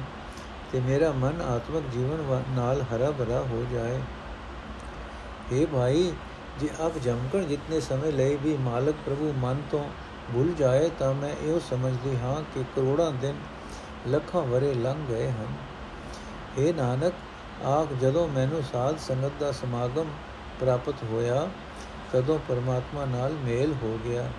ਤੇ 0.72 0.80
ਮੇਰਾ 0.80 1.12
ਮਨ 1.12 1.40
ਆਤਮਿਕ 1.40 1.90
ਜੀਵਨ 1.92 2.42
ਨਾਲ 2.50 2.82
ਹਰਾ 2.82 3.10
ਭਰਾ 3.10 3.40
ਹੋ 3.40 3.64
ਜਾਏ। 3.72 4.00
ਏ 5.52 5.64
ਭਾਈ 5.66 6.12
ਜੇ 6.60 6.68
ਅਬ 6.86 6.98
ਜਮਕਣ 6.98 7.42
ਜਿੰਨੇ 7.44 7.80
ਸਮੇਂ 7.80 8.12
ਲਈ 8.12 8.36
ਵੀ 8.36 8.56
ਮਾਲਕ 8.56 8.94
ਪ੍ਰਭੂ 9.06 9.32
ਮਨ 9.36 9.62
ਤੋਂ 9.70 9.84
ਭੁੱਲ 10.34 10.52
ਜਾਏ 10.52 10.90
ਤਾਂ 10.98 11.14
ਮੈਂ 11.14 11.30
ਇਹੋ 11.42 11.60
ਸਮਝਦੀ 11.70 12.16
ਹਾਂ 12.16 12.42
ਕਿ 12.54 12.64
ਕਰੋੜਾਂ 12.76 13.10
ਦਿਨ 13.10 13.34
ਲੱਖਾਂ 14.08 14.42
ਵਰੇ 14.42 14.74
ਲੰਘ 14.74 15.06
ਗਏ 15.06 15.30
ਹਨ। 15.30 15.46
ਏ 16.58 16.72
ਨਾਨਕ 16.72 17.14
ਆਖ 17.64 17.92
ਜਦੋਂ 17.92 18.28
ਮੈਨੂੰ 18.28 18.62
ਸਾਧ 18.72 18.98
ਸੰਗਤ 18.98 19.32
ਦਾ 19.40 19.52
ਸਮਾਗਮ 19.52 20.04
ਪ੍ਰਾਪਤ 20.60 20.94
ਹੋਇਆ 21.10 21.48
ਕਦੋਂ 22.12 22.38
ਪਰਮਾਤਮਾ 22.48 23.04
ਨਾਲ 23.04 23.32
ਮੇਲ 23.32 23.74
ਹੋ 23.82 23.98
ਗਿਆ। 24.04 24.30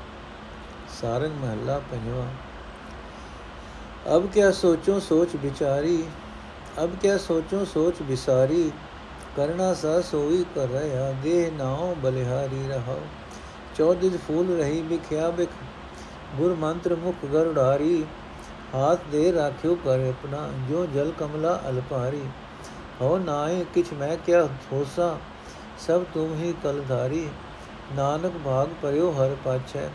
ਸਾਰੰਗ 1.01 1.31
ਮਹੱਲਾ 1.31 1.81
ਪੰਜਵਾਂ। 1.91 2.27
ਅਬ 4.15 4.27
ਕਿਆ 4.27 4.51
ਸੋਚੋ 4.51 4.99
ਸੋਚ 4.99 5.29
ਵਿਚਾਰੀ, 5.35 6.03
ਅਬ 6.83 6.95
ਕਿਆ 6.95 7.17
ਸੋਚੋ 7.17 7.65
ਸੋਚ 7.65 7.95
ਵਿਸਾਰੀ 8.01 8.71
ਕਰਨਾ 9.37 9.73
ਸਾ 9.73 9.99
ਸੋਈ 10.01 10.43
ਕਰ 10.55 10.67
ਰਹਾ, 10.67 11.11
ਦੇਹ 11.23 11.51
ਨਾਉ 11.51 11.93
ਬਲਿਹਾਰੀ 11.95 12.67
ਰਹਾ 12.67 12.95
ਚੌਦਿਜ 13.75 14.15
ਫੂਲ 14.17 14.55
ਰਹੀ, 14.57 14.81
ਵਿਖਿਆ 14.81 15.29
ਬਿਖ 15.29 15.49
ਗੁਰ 16.35 16.53
ਮੰਤਰ 16.53 16.95
ਮੁਖ 16.95 17.25
ਗਰੁੜਾਰੀ 17.25 18.05
ਹਾਥ 18.75 18.99
ਦੇ 19.11 19.31
ਰਾਖਿਓ 19.33 19.75
ਕਰ 19.75 20.07
ਆਪਣਾ 20.09 20.47
ਜੋ 20.69 20.85
ਜਲ 20.85 21.11
ਕਮਲਾ 21.19 21.59
ਅਲਪਾਰੀ 21.69 22.21
ਹੋ 23.01 23.17
ਨਾਏ 23.17 23.65
ਕਿਛ 23.73 23.91
ਮੈਂ 23.93 24.15
ਕਿਆ 24.25 24.43
ਹੋਸਾ, 24.71 25.17
ਸਭ 25.87 26.03
ਤੁਮ 26.13 26.33
ਹੀ 26.33 26.53
ਕਲਧਾਰੀ 26.63 27.27
ਨਾਨਕ 27.95 28.37
ਭਾਗ 28.45 28.67
ਪਰਿਓ 28.81 29.11
ਹਰ 29.11 29.35
ਪਾਛੈ, 29.45 29.89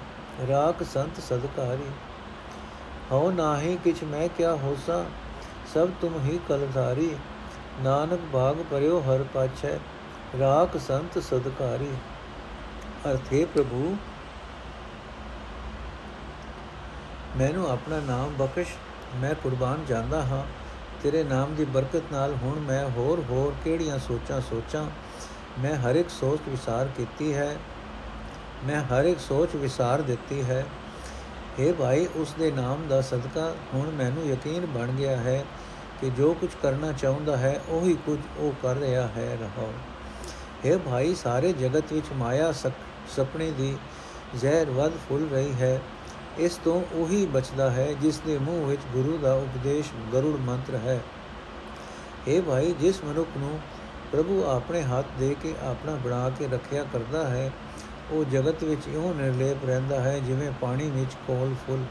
ਰਾਖ 0.49 0.83
ਸੰਤ 0.83 1.21
ਸਦਕਾਰੀ। 1.21 1.91
ਹੋ 3.13 3.31
ਨਾਹੀ, 3.31 3.77
ਕਿਛ 3.85 4.03
ਮੈਂ 4.03 4.29
ਕਿਆ 4.29 4.55
ਹੋਸਾ, 4.55 5.05
ਸਭ 5.75 5.89
ਤੁਮ 6.01 6.19
ਹੀ 6.25 6.39
ਕਲਧਾਰੀ 6.49 7.15
ਨਾਨਕ 7.79 8.21
ਭਾਗ 8.33 8.57
ਪਰਿਓ 8.71 9.01
ਹਰ 9.01 9.25
ਪਾਛੈ, 9.35 9.79
ਰਾਖ 10.41 10.77
ਸੰਤ 10.77 11.19
ਸਦਕਾਰੀ। 11.23 11.91
ਅਰਥੇ 13.11 13.45
ਪ੍ਰਭੂ, 13.45 13.97
ਮੈਨੂੰ 17.37 17.71
ਆਪਣਾ 17.71 18.01
ਨਾਮ 18.01 18.35
ਬਖਸ਼, 18.39 18.69
ਮੈਂ 19.17 19.35
ਕੁਰਬਾਨ 19.35 19.85
ਜਾਂਦਾ 19.89 20.23
ਹਾਂ। 20.23 20.45
ਤੇਰੇ 21.03 21.25
ਨਾਮ 21.25 21.55
ਦੀ 21.55 21.65
ਬਰਕਤ 21.65 22.03
ਨਾਲ 22.13 22.35
ਹੁਣ 22.35 22.59
ਮੈਂ 22.59 22.91
ਹੋਰ 22.91 23.25
ਹੋਰ 23.31 23.55
ਕਿਹੜੀਆਂ 23.65 23.99
ਸੋਚਾਂ 23.99 24.41
ਸੋਚਾਂ। 24.41 24.91
ਮੈਂ 25.59 25.77
ਹਰ 25.77 25.95
ਇੱਕ 25.95 26.11
ਸੋਚ 26.11 26.41
ਵਿਚਾਰ 26.49 26.89
ਕੀਤੀ 26.97 27.35
ਹੈ। 27.35 27.57
ਮੈਂ 28.65 28.83
ਹਰ 28.83 29.05
ਇੱਕ 29.05 29.21
ਸੋਚ 29.21 29.57
ਵਿਚਾਰ 29.57 30.03
ਦਿੱਤੀ 30.03 30.43
ਹੈ। 30.43 30.67
हे 31.61 31.75
ਭਾਈ, 31.75 32.07
ਉਸ 32.17 32.35
ਦੇ 32.39 32.51
ਨਾਮ 32.51 32.89
ਦਾ 32.89 33.01
ਸਦਕਾ 33.01 33.55
ਹੁਣ 33.75 33.91
ਮੈਨੂੰ 33.91 34.27
ਯਕੀਨ 34.27 34.67
ਬਣ 34.67 34.87
ਗਿਆ 34.87 35.17
ਹੈ। 35.17 35.45
ਕਿ 36.01 36.11
ਜੋ 36.11 36.35
ਕੁਝ 36.35 36.51
ਕਰਨਾ 36.63 36.93
ਚਾਹੁੰਦਾ 36.93 37.37
ਹੈ, 37.37 37.61
ਉਹੀ 37.69 37.95
ਕੁਝ 38.07 38.19
ਉਹ 38.37 38.53
ਕਰ 38.63 38.77
ਰਿਹਾ 38.77 39.07
ਹੈ, 39.07 39.39
ਰਹਾਉ। 39.41 39.73
हे 40.65 40.79
ਭਾਈ, 40.79 41.15
ਸਾਰੇ 41.15 41.53
ਜਗਤ 41.53 41.93
ਵਿੱਚ 41.93 42.07
ਮਾਇਆ 42.17 42.53
ਸੁਪਨੇ 43.09 43.51
ਦੀ 43.51 43.77
ਜ਼ਹਿਰ 44.37 44.71
ਵੱਧ 44.71 44.93
ਫੁੱਲ 45.09 45.29
ਰਹੀ 45.33 45.53
ਹੈ। 45.53 45.81
ਇਸ 46.39 46.59
ਤੋਂ 46.65 46.83
ਉਹੀ 46.93 47.27
ਬਚਦਾ 47.27 47.71
ਹੈ 47.71 47.93
ਜਿਸ 47.93 48.19
ਦੇ 48.19 48.39
ਮੂੰਹ 48.39 48.67
ਵਿੱਚ 48.67 48.83
ਗੁਰੂ 48.93 49.19
ਦਾ 49.19 49.35
ਉਪਦੇਸ਼ 49.35 49.91
ਗਰੁੜ 50.13 50.41
ਮੰਤਰ 50.41 50.75
ਹੈ। 50.75 51.01
ਇਹ 52.29 52.43
ਭਾਈ, 52.43 52.75
ਜਿਸ 52.81 53.05
ਮਨੁੱਖ 53.05 53.29
ਨੂੰ 53.39 53.59
ਪ੍ਰਭੂ 54.13 54.45
ਆਪਣੇ 54.45 54.83
ਹੱਥ 54.83 55.07
ਦੇ 55.19 55.37
ਕੇ 55.43 55.55
ਆਪਣਾ 55.63 55.95
ਬਣਾ 55.95 56.31
ਕੇ 56.31 56.49
ਰੱਖਿਆ 56.49 56.85
ਕਰਦਾ 56.93 57.29
ਹੈ, 57.29 57.51
ਉਹ 58.11 58.25
ਜਗਤ 58.25 58.65
ਵਿੱਚ 58.65 58.89
ਇਉਂ 58.89 59.15
ਨਿਰਲੇਪ 59.15 59.65
ਰਹਿੰਦਾ 59.65 60.01
ਹੈ 60.01 60.19
ਜਿਵੇਂ 60.19 60.51
ਪਾਣੀ 60.61 60.91
ਵਿੱਚ 60.91 61.15
ਕੋਲ 61.27 61.55
ਫੁੱਲ। 61.67 61.85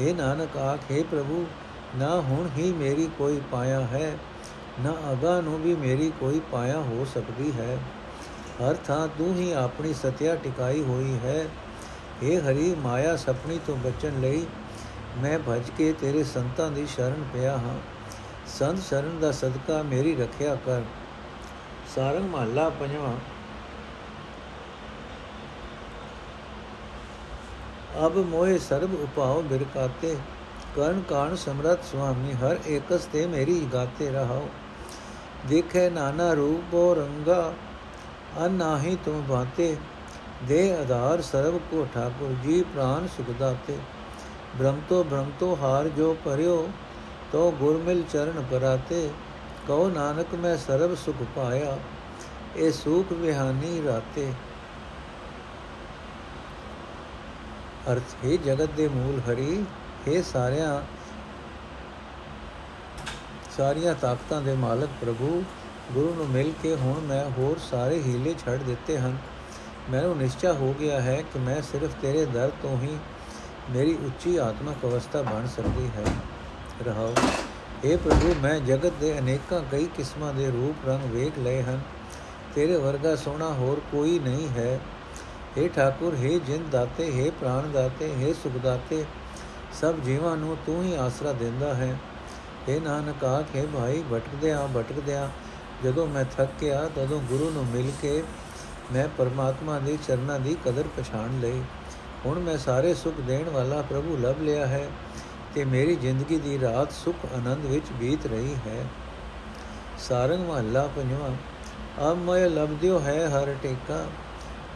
ਇਹ 0.00 0.14
ਨਾਨਕ, 0.14 0.56
ਆਖੇ 0.56 1.02
ਪ੍ਰਭੂ 1.02 1.46
ਨਾ 1.96 2.20
ਹੁਣ 2.20 2.48
ਹੀ 2.58 2.72
ਮੇਰੀ 2.72 3.10
ਕੋਈ 3.18 3.40
ਪਾਇਆ 3.52 3.80
ਹੈ, 3.80 4.18
ਨਾ 4.80 4.94
ਅਗਾ 5.12 5.40
ਨੂੰ 5.40 5.62
ਵੀ 5.62 5.74
ਮੇਰੀ 5.74 6.12
ਕੋਈ 6.20 6.40
ਪਾਇਆ 6.52 6.78
ਹੋ 6.78 7.06
ਸਕਦੀ 7.14 7.52
ਹੈ। 7.58 7.78
ਹਰ 8.60 8.74
ਥਾਂ 8.74 9.08
ਤੂੰ 9.08 9.34
ਹੀ 9.34 9.52
ਆਪਣੀ 9.52 9.94
ਸਤਿਆ 9.94 10.36
ਟਿਕਾਈ 10.36 10.82
ਹੋਈ 10.82 11.18
ਹੈ। 11.24 11.46
हे 12.22 12.42
ਹਰੀ, 12.42 12.74
ਮਾਇਆ 12.74 13.16
ਸਪਣੀ 13.16 13.60
ਤੋਂ 13.66 13.76
ਬਚਣ 13.76 14.20
ਲਈ 14.20 14.46
ਮੈਂ 15.18 15.38
ਭਜ 15.48 15.70
ਕੇ 15.70 15.92
ਤੇਰੇ 15.92 16.24
ਸੰਤਾਂ 16.24 16.70
ਦੀ 16.70 16.86
ਸ਼ਰਨ 16.86 17.24
ਪਿਆ 17.32 17.52
ਹਾਂ। 17.52 17.78
ਸੰਤ 18.46 18.78
ਸ਼ਰਨ 18.78 19.20
ਦਾ 19.20 19.32
ਸਦਕਾ 19.32 19.82
ਮੇਰੀ 19.82 20.16
ਰੱਖਿਆ 20.16 20.54
ਕਰ। 20.54 20.82
ਸਾਰੰਗ 21.94 22.28
ਮਹੱਲਾ 22.28 22.68
ਪੰਜਵਾਂ। 22.68 23.16
ਅਬ 28.06 28.16
ਮੋਏ 28.16 28.58
ਸਰਬ 28.58 28.94
ਉਪਾਉ 28.94 29.42
ਬਿਰਕਾਤੇ। 29.42 30.16
ਕਰਨ 30.76 31.00
ਕਾਣ 31.00 31.34
ਸਮਰਤ 31.36 31.84
ਸੁਆਮੀ, 31.84 32.32
ਹਰ 32.32 32.58
ਏਕਸ 32.66 33.04
ਤੇ 33.12 33.26
ਮੇਰੀ 33.26 33.60
ਗਾਤੇ 33.72 34.10
ਰਹਾਓ। 34.10 34.48
ਦੇਖੇ 35.48 35.88
ਨਾਨਾ 35.90 36.32
ਰੂਪੋ 36.32 36.94
ਰੰਗਾ 36.94 37.52
ਅਨਾਹੀ 38.46 38.96
ਤੁਮ 39.04 39.20
ਬਾਤੇ 39.28 39.76
ਦੇ 40.44 40.72
ਆਧਾਰ 40.76 41.20
ਸਰਬ 41.22 41.58
ਕੋ 41.70 41.86
ਠਾਕੁਰ, 41.94 42.34
ਜੀ 42.44 42.62
ਪ੍ਰਾਨ 42.74 43.06
ਸੁਖ 43.16 43.30
ਦਾਤੇ। 43.38 43.76
ਬ੍ਰਹਮ 44.56 44.80
ਤੋ 44.88 45.02
ਬ੍ਰਹਮ 45.04 45.30
ਤੋ 45.40 45.56
ਹਾਰ 45.62 45.88
ਜੋ 45.88 46.16
ਪਰਿਓ 46.24 46.56
ਤੋ 47.32 47.50
ਗੁਰਮਿਲ 47.50 48.02
ਚਰਨ 48.12 48.44
ਪਰਾਤੇ। 48.50 49.08
ਕਉ 49.68 49.88
ਨਾਨਕ, 49.88 50.34
ਮੈਂ 50.34 50.56
ਸਰਬ 50.56 50.94
ਸੁਖ 50.94 51.22
ਪਾਇਆ, 51.36 51.78
ਇਹ 52.56 52.72
ਸੁਖ 52.72 53.12
ਵਿਹਾਨੀ 53.12 53.82
ਰਾਤੇ। 53.86 54.32
ਅਰਥ, 57.92 58.14
ਹੈ 58.24 58.36
ਜਗਤ 58.36 58.70
ਦੇ 58.76 58.88
ਮੂਲ 58.88 59.20
ਹਰੀ 59.20 59.64
ਹੈ 60.07 60.21
ਸਾਰਿਆਂ 60.23 60.81
ਸਾਰੀਆਂ 63.57 63.93
ਤਾਕਤਾਂ 63.95 64.41
ਦੇ 64.41 64.53
ਮਾਲਕ 64.55 64.89
ਪ੍ਰਭੂ 65.01 65.43
ਗੁਰੂ 65.93 66.13
ਨੂੰ 66.13 66.27
ਮਿਲ 66.27 66.51
ਕੇ 66.63 66.75
ਹੁਣ 66.75 66.99
ਮੈਂ 67.01 67.23
ਹੋਰ 67.29 67.57
ਸਾਰੇ 67.61 67.99
ਹੀਲੇ 68.01 68.33
ਛੱਡ 68.39 68.63
ਦਿੱਤੇ 68.63 68.97
ਹਨ 68.97 69.17
ਮੈਨੂੰ 69.89 70.17
ਨਿਸ਼ਚਾ 70.17 70.53
ਹੋ 70.53 70.73
ਗਿਆ 70.79 70.99
ਹੈ 71.01 71.21
ਕਿ 71.33 71.39
ਮੈਂ 71.39 71.61
ਸਿਰਫ 71.61 71.95
ਤੇਰੇ 72.01 72.25
ਦਰ 72.25 72.51
ਤੋਂ 72.61 72.77
ਹੀ 72.77 72.97
ਮੇਰੀ 73.69 73.97
ਉੱਚੀ 74.05 74.35
ਆਤਮਿਕ 74.37 74.85
ਅਵਸਥਾ 74.85 75.21
ਬਣ 75.21 75.47
ਸਕਦੀ 75.47 75.89
ਹੈ 75.95 76.05
ਰਹਾਉ 76.85 77.13
اے 77.85 77.97
ਪ੍ਰਭੂ 77.97 78.33
ਮੈਂ 78.41 78.59
ਜਗਤ 78.59 78.93
ਦੇ 78.99 79.17
ਅਨੇਕਾਂ 79.19 79.61
ਕਈ 79.71 79.85
ਕਿਸਮਾਂ 79.97 80.33
ਦੇ 80.33 80.49
ਰੂਪ 80.51 80.87
ਰੰਗ 80.87 81.11
ਵੇਖ 81.11 81.37
ਲਏ 81.37 81.61
ਹਨ 81.61 81.81
ਤੇਰੇ 82.55 82.77
ਵਰਗਾ 82.77 83.15
ਸੋਹਣਾ 83.15 83.49
ਹੋਰ 83.53 83.81
ਕੋਈ 83.91 84.17
ਨਹੀਂ 84.19 84.47
ਹੈ 84.49 84.79
हे 85.57 85.67
ਠਾਕੁਰ 85.75 86.15
हे 86.15 86.39
ਜਿੰਦ 86.39 86.69
ਦਾਤੇ 86.71 87.09
हे 87.11 87.31
ਪ੍ਰਾਣ 87.39 87.71
ਦਾਤੇ 87.71 88.11
हे 88.15 88.33
ਸੁਖ 88.33 88.57
ਦਾਤੇ 88.63 89.03
ਸਭ 89.80 89.94
ਜੀਵਾਂ 89.94 90.36
ਨੂੰ 90.36 90.56
ਤੂੰ 90.66 90.82
ਹੀ 90.82 90.94
ਆਸਰਾ 90.96 91.32
ਦਿੰਦਾ 91.32 91.74
ਹੈ। 91.74 91.96
हे 92.68 92.80
ਨਾਨਕ, 92.82 93.24
ਆਖੇ 93.24 93.66
ਭਾਈ 93.66 94.02
ਭਟਕਦੇ 94.12 94.52
ਆ 94.52 94.66
ਭਟਕਦੇ 94.76 95.14
ਆ 95.14 95.28
ਜਦੋਂ 95.84 96.06
ਮੈਂ 96.06 96.24
ਥੱਕ 96.36 96.50
ਗਿਆ 96.60 96.88
ਤਦੋਂ 96.96 97.20
ਗੁਰੂ 97.20 97.50
ਨੂੰ 97.50 97.64
ਮਿਲ 97.66 97.90
ਕੇ 98.02 98.22
ਮੈਂ 98.92 99.08
ਪਰਮਾਤਮਾ 99.18 99.78
ਦੇ 99.78 99.98
ਚਰਨਾਂ 100.08 100.38
ਦੀ 100.40 100.56
ਕਦਰ 100.64 100.84
ਪਛਾਣ 100.96 101.40
ਲਈ। 101.40 101.62
ਹੁਣ 102.26 102.38
ਮੈਂ 102.38 102.56
ਸਾਰੇ 102.58 102.94
ਸੁਖ 102.94 103.20
ਦੇਣ 103.20 103.50
ਵਾਲਾ 103.50 103.82
ਪ੍ਰਭੂ 103.82 104.16
ਲਭ 104.16 104.40
ਲਿਆ 104.40 104.66
ਹੈ 104.66 104.86
ਤੇ 105.54 105.64
ਮੇਰੀ 105.64 105.96
ਜ਼ਿੰਦਗੀ 105.96 106.38
ਦੀ 106.38 106.58
ਰਾਤ 106.60 106.92
ਸੁਖ 106.92 107.24
ਆਨੰਦ 107.34 107.66
ਵਿੱਚ 107.66 107.92
ਬੀਤ 107.92 108.26
ਰਹੀ 108.26 108.54
ਹੈ। 108.66 108.84
ਸਾਰੰਗ 109.98 110.48
ਮਹੱਲਾ 110.48 110.88
ਪੰਜਵਾਂ 110.96 111.30
ਅਬ 112.10 112.18
ਮੈਂ 112.18 112.48
ਲਬਦਿਓ 112.50 112.98
ਹੈ 113.00 113.28
ਹਰ 113.28 113.54
ਟੇਕਾ, 113.62 114.04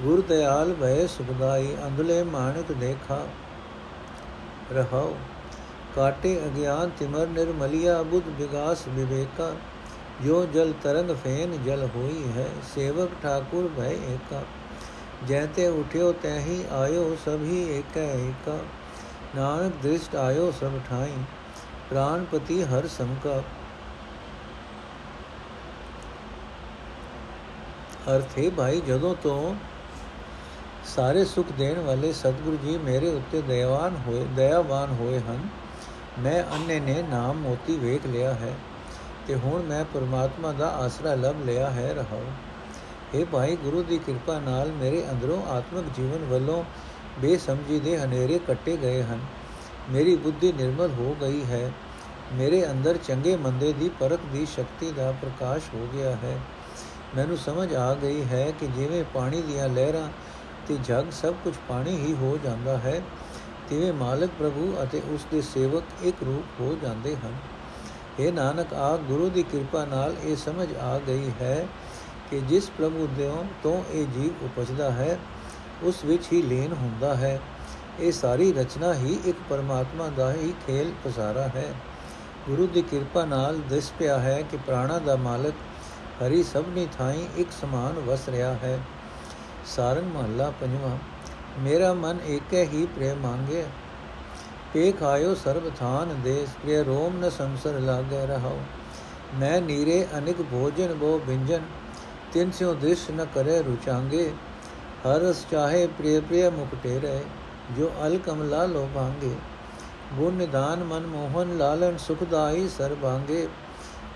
ਗੁਰ 0.03 0.23
ਦਿਆਲ 0.23 0.75
ਭੈ 0.75 1.07
ਸੁਖਦਾਈ, 1.07 1.77
ਅੰਧਲੇ 1.87 2.23
ਮਾਨਕ 2.23 2.73
ਦੇਖਾ। 2.73 3.27
ਰਹਾਉ 4.73 5.15
ਕਾਟੇ 5.97 6.37
ਅਗਿਆਨ 6.47 6.91
ਤਿਮਰ 6.99 7.27
ਨਿਰਮਲਿਆ 7.27 8.03
ਬੁੱਧ 8.03 8.29
ਵਿਗਾਸ 8.39 8.87
ਵਿਵੇਕਾ 8.89 9.55
ਜੋ 10.25 10.45
ਜਲ 10.47 10.73
ਤਰੰਗ 10.83 11.11
ਫੇਨ 11.15 11.57
ਜਲ 11.65 11.89
ਹੋਈ 11.97 12.23
ਹੈ 12.37 12.47
ਸੇਵਕ 12.75 13.11
ਠਾਕੁਰ 13.23 13.69
ਭੈ 13.77 13.91
ਏਕਾ 13.91 14.43
ਜੈਤੇ 15.29 15.67
ਉਠਿਓ 15.69 16.13
ਤੈਹੀ 16.23 16.65
ਆਇਓ 16.73 17.15
ਸਭੀ 17.25 17.63
ਏਕੈ 17.71 18.05
ਏਕਾ 18.19 18.59
ਨਾਨਕ 19.37 19.83
ਦ੍ਰਿਸ਼ਟ 19.83 20.17
ਆਇਓ 20.17 20.51
ਸਭ 20.51 20.79
ਠਾਈ 20.89 21.15
ਪ੍ਰਾਨਪਤੀ 21.91 22.63
ਹਰ 22.65 22.87
ਸਮਕਾ 22.89 23.43
ਅਰਥੇ 28.09 28.49
ਭਾਈ 28.51 28.81
ਜਦੋਂ 28.81 29.15
ਤੋਂ 29.23 29.55
ਸਾਰੇ 30.97 31.25
ਸੁਖ 31.25 31.47
ਦੇਣ 31.59 31.81
ਵਾਲੇ 31.81 32.13
ਸਤਿਗੁਰੂ 32.13 32.57
ਜੀ 32.57 32.79
ਮੇਰੇ 32.79 33.09
ਉੱਤੇ 33.09 33.43
ਦਇਆਵਾਨ 33.43 33.97
ਹੋਏ 34.07 34.27
ਦਇਆਵਾਨ 34.37 34.97
ਹੋਏ 35.01 35.19
ਹਨ। 35.19 35.49
ਮੈਂ 36.19 36.43
ਅੰਨੇ 36.43 36.81
ਨੇ 36.81 37.03
ਨਾਮ 37.03 37.37
ਮੋਤੀ 37.37 37.77
ਵੇਖ 37.77 38.07
ਲਿਆ 38.07 38.35
ਹੈ 38.35 38.55
ਤੇ 39.27 39.35
ਹੁਣ 39.35 39.63
ਮੈਂ 39.63 39.85
ਪਰਮਾਤਮਾ 39.85 40.53
ਦਾ 40.53 40.69
ਆਸਰਾ 40.69 41.15
ਲਭ 41.15 41.35
ਲਿਆ 41.47 41.71
ਹੈ 41.71 41.95
ਰਹਾਉ। 41.95 42.23
ਇਹ 43.15 43.27
ਭਾਈ 43.27 43.57
ਗੁਰੂ 43.57 43.83
ਦੀ 43.83 43.99
ਕਿਰਪਾ 43.99 44.39
ਨਾਲ 44.39 44.73
ਮੇਰੇ 44.73 45.05
ਅੰਦਰੋਂ 45.11 45.43
ਆਤਮਿਕ 45.47 45.85
ਜੀਵਨ 45.97 46.25
ਵੱਲੋਂ 46.25 46.65
ਬੇਸਮਝੀ 47.19 47.81
ਦੇ 47.81 47.99
ਹਨੇਰੇ 47.99 48.41
ਕੱਟੇ 48.47 48.77
ਗਏ 48.77 49.03
ਹਨ। 49.03 49.19
ਮੇਰੀ 49.91 50.17
ਬੁੱਧੀ 50.17 50.53
ਨਿਰਮਲ 50.53 50.91
ਹੋ 50.99 51.17
ਗਈ 51.21 51.45
ਹੈ। 51.45 51.73
ਮੇਰੇ 52.33 52.71
ਅੰਦਰ 52.71 52.97
ਚੰਗੇ 52.97 53.37
ਮੰਦੇ 53.37 53.73
ਦੀ 53.73 53.91
ਪਰਖ 54.01 54.21
ਦੀ 54.33 54.47
ਸ਼ਕਤੀ 54.47 54.93
ਦਾ 54.93 55.13
ਪ੍ਰਕਾਸ਼ 55.13 55.65
ਹੋ 55.75 55.89
ਗਿਆ 55.95 56.11
ਹੈ। 56.11 56.39
ਮੈਨੂੰ 57.17 57.37
ਸਮਝ 57.37 57.75
ਆ 57.75 57.95
ਗਈ 57.95 58.25
ਹੈ 58.25 58.53
ਕਿ 58.61 58.67
ਜਿਵੇਂ 58.67 59.05
ਪਾਣੀ 59.15 59.43
ਦੀਆਂ 59.43 59.69
ਲਹਿਰਾਂ 59.69 60.09
ਤੇ 60.69 60.77
ਜਗ 60.85 61.11
ਸਭ 61.13 61.35
ਕੁਝ 61.45 61.55
ਪਾਣੀ 61.69 61.97
ਹੀ 61.97 62.15
ਹੋ 62.15 62.39
ਜਾਂਦਾ 62.45 62.79
ਹੈ। 62.79 63.01
ਤਿਵੇਂ 63.69 63.93
ਮਾਲਕ 63.93 64.31
ਪ੍ਰਭੂ 64.39 64.77
ਅਤੇ 64.83 65.03
ਉਸ 65.11 65.27
ਦੇ 65.31 65.41
ਸੇਵਕ 65.43 65.83
ਇੱਕ 66.03 66.17
ਰੂਪ 66.23 66.61
ਹੋ 66.61 66.77
ਜਾਂਦੇ 66.83 67.17
ਹਨ। 67.17 67.35
ਇਹ 68.21 68.33
ਨਾਨਕ, 68.33 68.75
ਆ 68.75 68.97
ਗੁਰੂ 68.97 69.29
ਦੀ 69.29 69.43
ਕਿਰਪਾ 69.43 69.85
ਨਾਲ 69.85 70.15
ਇਹ 70.25 70.37
ਸਮਝ 70.37 70.75
ਆ 70.75 70.99
ਗਈ 70.99 71.31
ਹੈ 71.41 71.67
ਕਿ 72.31 72.41
ਜਿਸ 72.41 72.71
ਪ੍ਰਭੂ 72.79 73.09
ਦੇ 73.17 73.31
ਤੋਂ 73.63 73.85
ਇਹ 73.93 74.07
ਜੀਵ 74.07 74.45
ਉਪਜਦਾ 74.45 74.91
ਹੈ, 74.91 75.19
ਉਸ 75.83 76.05
ਵਿੱਚ 76.05 76.25
ਹੀ 76.33 76.43
ਲੀਨ 76.43 76.73
ਹੁੰਦਾ 76.73 77.15
ਹੈ। 77.17 77.41
ਇਹ 78.01 78.13
ਸਾਰੀ 78.13 78.53
ਰਚਨਾ 78.53 78.95
ਹੀ 78.95 79.19
ਇੱਕ 79.25 79.39
ਪਰਮਾਤਮਾ 79.51 80.09
ਦਾ 80.09 80.33
ਹੀ 80.33 80.55
ਖੇਲ 80.67 80.93
ਪਸਾਰਾ 81.05 81.43
ਹੈ। 81.43 81.75
ਗੁਰੂ 82.49 82.67
ਦੀ 82.67 82.83
ਕਿਰਪਾ 82.83 83.25
ਨਾਲ 83.25 83.59
ਦਿਸ 83.59 83.93
ਪਿਆ 83.99 84.19
ਹੈ 84.19 84.43
ਕਿ 84.43 84.57
ਪ੍ਰਾਣਾ 84.57 84.99
ਦਾ 84.99 85.17
ਮਾਲਕ 85.17 85.55
ਹਰੀ 86.23 86.43
ਸਭਨੀ 86.43 86.89
ਥਾਈ 86.99 87.27
ਇੱਕ 87.37 87.49
ਸਮਾਨ 87.61 87.93
ਵਸ 87.93 88.29
ਰਿਹਾ 88.29 88.53
ਹੈ। 88.53 88.79
ਸਾਰੰਗ 89.69 90.13
ਮਹੱਲਾ 90.13 90.51
ਪੰਜਵਾਂ 90.61 90.97
ਮੇਰਾ 91.61 91.93
ਮਨ 91.95 92.19
ਏਕੈ 92.27 92.65
ਹੀ 92.65 92.85
ਪ੍ਰੇਮ 92.89 93.19
ਮੰਗੇ 93.21 93.65
ਪੇਖ 94.73 95.03
ਆਇਓ 95.03 95.35
ਸਰਬ 95.35 95.71
ਥਾਨ 95.79 96.15
ਦੇਸ 96.25 96.49
ਪ੍ਰਿਯ 96.57 96.83
ਰੋਮ 96.85 97.19
ਨ 97.19 97.31
ਸੰਸਰ 97.31 97.79
ਲਾਗੇ 97.81 98.27
ਰਹਾਓ 98.27 98.59
ਮੈਂ 99.35 99.61
ਨੀਰੇ 99.61 100.07
ਅਨਿਕ 100.19 100.43
ਭੋਜਨ 100.43 100.95
ਬੋ 100.95 101.19
ਬਿੰਜਨ 101.27 101.63
ਤਿਨ 102.33 102.51
ਸਿਓ 102.51 102.75
ਦ੍ਰਿਸ਼ 102.75 103.11
ਨ 103.11 103.25
ਕਰੇ 103.35 103.63
ਰੁਚਾਂਗੇ 103.63 104.31
ਹਰਸ 105.05 105.45
ਚਾਹੇ 105.51 105.87
ਪ੍ਰਿਯ 105.89 106.21
ਪ੍ਰਿਯ 106.21 106.51
ਮੁਕਟੇ 106.51 106.99
ਰਹੇ 107.01 107.25
ਜੋ 107.77 107.91
ਅਲ 108.07 108.19
ਕਮਲਾ 108.19 108.65
ਲੋ 108.67 108.89
ਭਾਂਗੇ 108.95 109.35
ਗੁਰ 110.15 110.33
ਨਿਦਾਨ 110.33 110.85
ਮਨ 110.85 111.07
ਮੋਹਨ 111.07 111.57
ਲਾਲਨ 111.59 111.97
ਸੁਖਦਾਈ 111.99 112.69
ਸਰਬਾਂਗੇ 112.69 113.47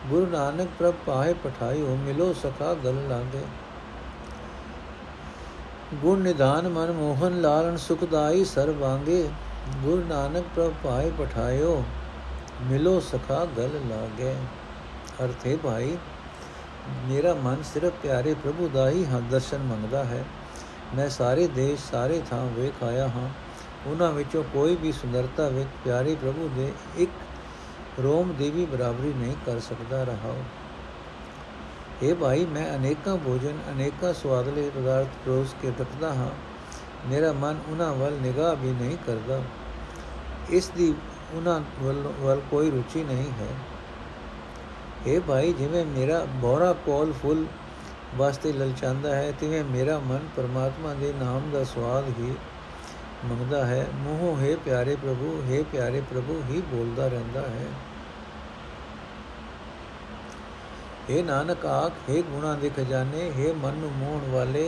ਗੁਰੂ 0.08 0.26
ਨਾਨਕ 0.26 0.68
ਪ੍ਰਭ 0.78 0.94
ਪਾਏ 1.06 1.34
ਪਠਾਇਓ 1.42 1.96
ਮਿਲੋ 1.96 2.32
ਸਖਾ 2.34 2.72
ਗਲ 2.74 3.06
ਲਾਗੇ 3.08 3.44
ਗੁਰ 5.94 6.18
ਨਿਦਾਨ 6.18 6.68
ਮਨ 6.68 6.92
ਮੋਹਨ 6.92 7.40
ਲਾਲਨ 7.40 7.76
ਸੁਖਦਾਈ 7.76 8.44
ਸਰਬਾਂਗੇ 8.44 9.28
ਗੁਰ 9.83 10.05
ਨਾਨਕ 10.05 10.44
ਪ੍ਰਭ 10.55 10.72
ਪਾਏ 10.85 11.11
ਪਠਾਇਓ, 11.18 11.85
ਮਿਲੋ 12.62 13.00
ਸਖਾ 13.00 13.46
ਗਲ 13.57 13.70
ਲਾਗੇ। 13.88 14.35
ਅਰਥੇ 15.24 15.59
ਭਾਈ, 15.64 15.96
ਮੇਰਾ 17.09 17.35
ਮਨ 17.35 17.57
ਸਿਰਫ 17.74 17.92
ਪਿਆਰੇ 18.02 18.35
ਪ੍ਰਭੂ 18.35 18.70
ਦਾ 18.74 18.90
ਹੀ 18.90 19.07
ਹਾਂ, 19.07 19.20
ਦਰਸ਼ਨ 19.20 19.59
ਮੰਗਦਾ 19.59 20.05
ਹੈ। 20.05 20.24
ਮੈਂ 20.96 21.09
ਸਾਰੇ 21.09 21.46
ਦੇਸ਼, 21.46 21.90
ਸਾਰੇ 21.90 22.22
ਥਾਂ 22.31 22.46
ਵੇਖ 22.46 22.83
ਆਇਆ 22.83 23.09
ਹਾਂ। 23.09 23.28
ਉਹਨਾਂ 23.87 24.12
ਵਿੱਚੋਂ 24.12 24.44
ਕੋਈ 24.52 24.76
ਵੀ 24.76 24.92
ਸੁੰਦਰਤਾ 24.92 25.48
ਵਿੱਚ 25.48 25.68
ਪਿਆਰੇ 25.85 26.14
ਪ੍ਰਭੂ 26.14 26.50
ਦੇ 26.57 26.72
ਇੱਕ 26.96 27.11
ਰੋਮ 28.00 28.35
ਦੇਵੀ 28.38 28.64
ਬਰਾਬਰੀ 28.64 29.12
ਨਹੀਂ 29.12 29.37
ਕਰ 29.46 29.61
ਸਕਦਾ 29.61 30.05
ਰਹਾ 30.05 30.35
ਇਹ 32.02 32.14
ਭਾਈ, 32.14 32.44
ਮੈਂ 32.44 32.76
ਅਨੇਕਾਂ 32.76 33.16
ਭੋਜਨ, 33.16 33.58
ਅਨੇਕਾਂ 33.70 34.14
ਸਵਾਦਲੇ 34.14 34.70
ਪਦਾਰਥ 34.70 35.06
ਪਰੋਸ 35.06 35.54
ਕੇ 35.62 35.72
ਰੱਖਦਾ 35.80 36.14
ਹਾਂ। 36.14 36.30
ਮੇਰਾ 37.08 37.32
ਮਨ 37.32 37.60
ਉਹਨਾਂ 37.68 37.94
ਵੱਲ 37.94 38.12
ਨਿਗਾਹ 38.12 38.56
ਵੀ 38.56 38.70
ਨਹੀਂ 38.70 38.96
ਕਰਦਾ। 39.06 39.42
ਇਸ 40.50 40.68
ਦੀ 40.68 40.94
ਉਹਨਾਂ 41.34 41.60
ਵੱਲ 42.20 42.40
ਕੋਈ 42.50 42.70
ਰੁਚੀ 42.70 43.04
ਨਹੀਂ 43.04 43.30
ਹੈ। 43.30 43.46
ਇਹ 45.06 45.20
ਭਾਈ, 45.20 45.52
ਜਿਵੇਂ 45.52 45.86
ਮੇਰਾ 45.86 46.26
ਬੋਰਾ 46.34 46.72
ਕੋਲ 46.72 47.12
ਫੁੱਲ 47.12 47.46
ਵਾਸਤੇ 48.16 48.52
ਲਲਚਾਂਦਾ 48.52 49.14
ਹੈ, 49.16 49.32
ਤਿਵੇਂ 49.40 49.64
ਮੇਰਾ 49.64 49.98
ਮਨ 49.98 50.20
ਪਰਮਾਤਮਾ 50.36 50.94
ਦੇ 50.94 51.14
ਨਾਮ 51.20 51.50
ਦਾ 51.52 51.64
ਸਵਾਦ 51.64 52.08
ਹੀ 52.08 52.34
ਮੰਗਦਾ 53.24 53.66
ਹੈ। 53.66 53.86
ਮੋਹ 53.94 54.40
ਹੈ 54.40 54.56
ਪਿਆਰੇ 54.56 54.96
ਪ੍ਰਭੂ, 54.96 55.42
ਹੈ 55.50 55.62
ਪਿਆਰੇ 55.72 56.00
ਪ੍ਰਭੂ 56.00 56.42
ਹੀ 56.50 56.60
ਬੋਲਦਾ 56.60 57.08
ਰਹਿੰਦਾ 57.08 57.40
ਹੈ। 57.40 57.66
हे 61.10 61.23
ਨਾਨਕ 61.23 61.65
ਆਖ 61.65 62.10
हे 62.10 62.21
ਗੁਣਾ 62.23 62.53
ਦੇ 62.56 62.69
ਖਜ਼ਾਨੇ 62.69 63.32
हे 63.32 63.53
ਮਨ 63.56 63.75
ਨੂੰ 63.75 63.91
ਮੋਹਣ 63.93 64.30
ਵਾਲੇ 64.32 64.63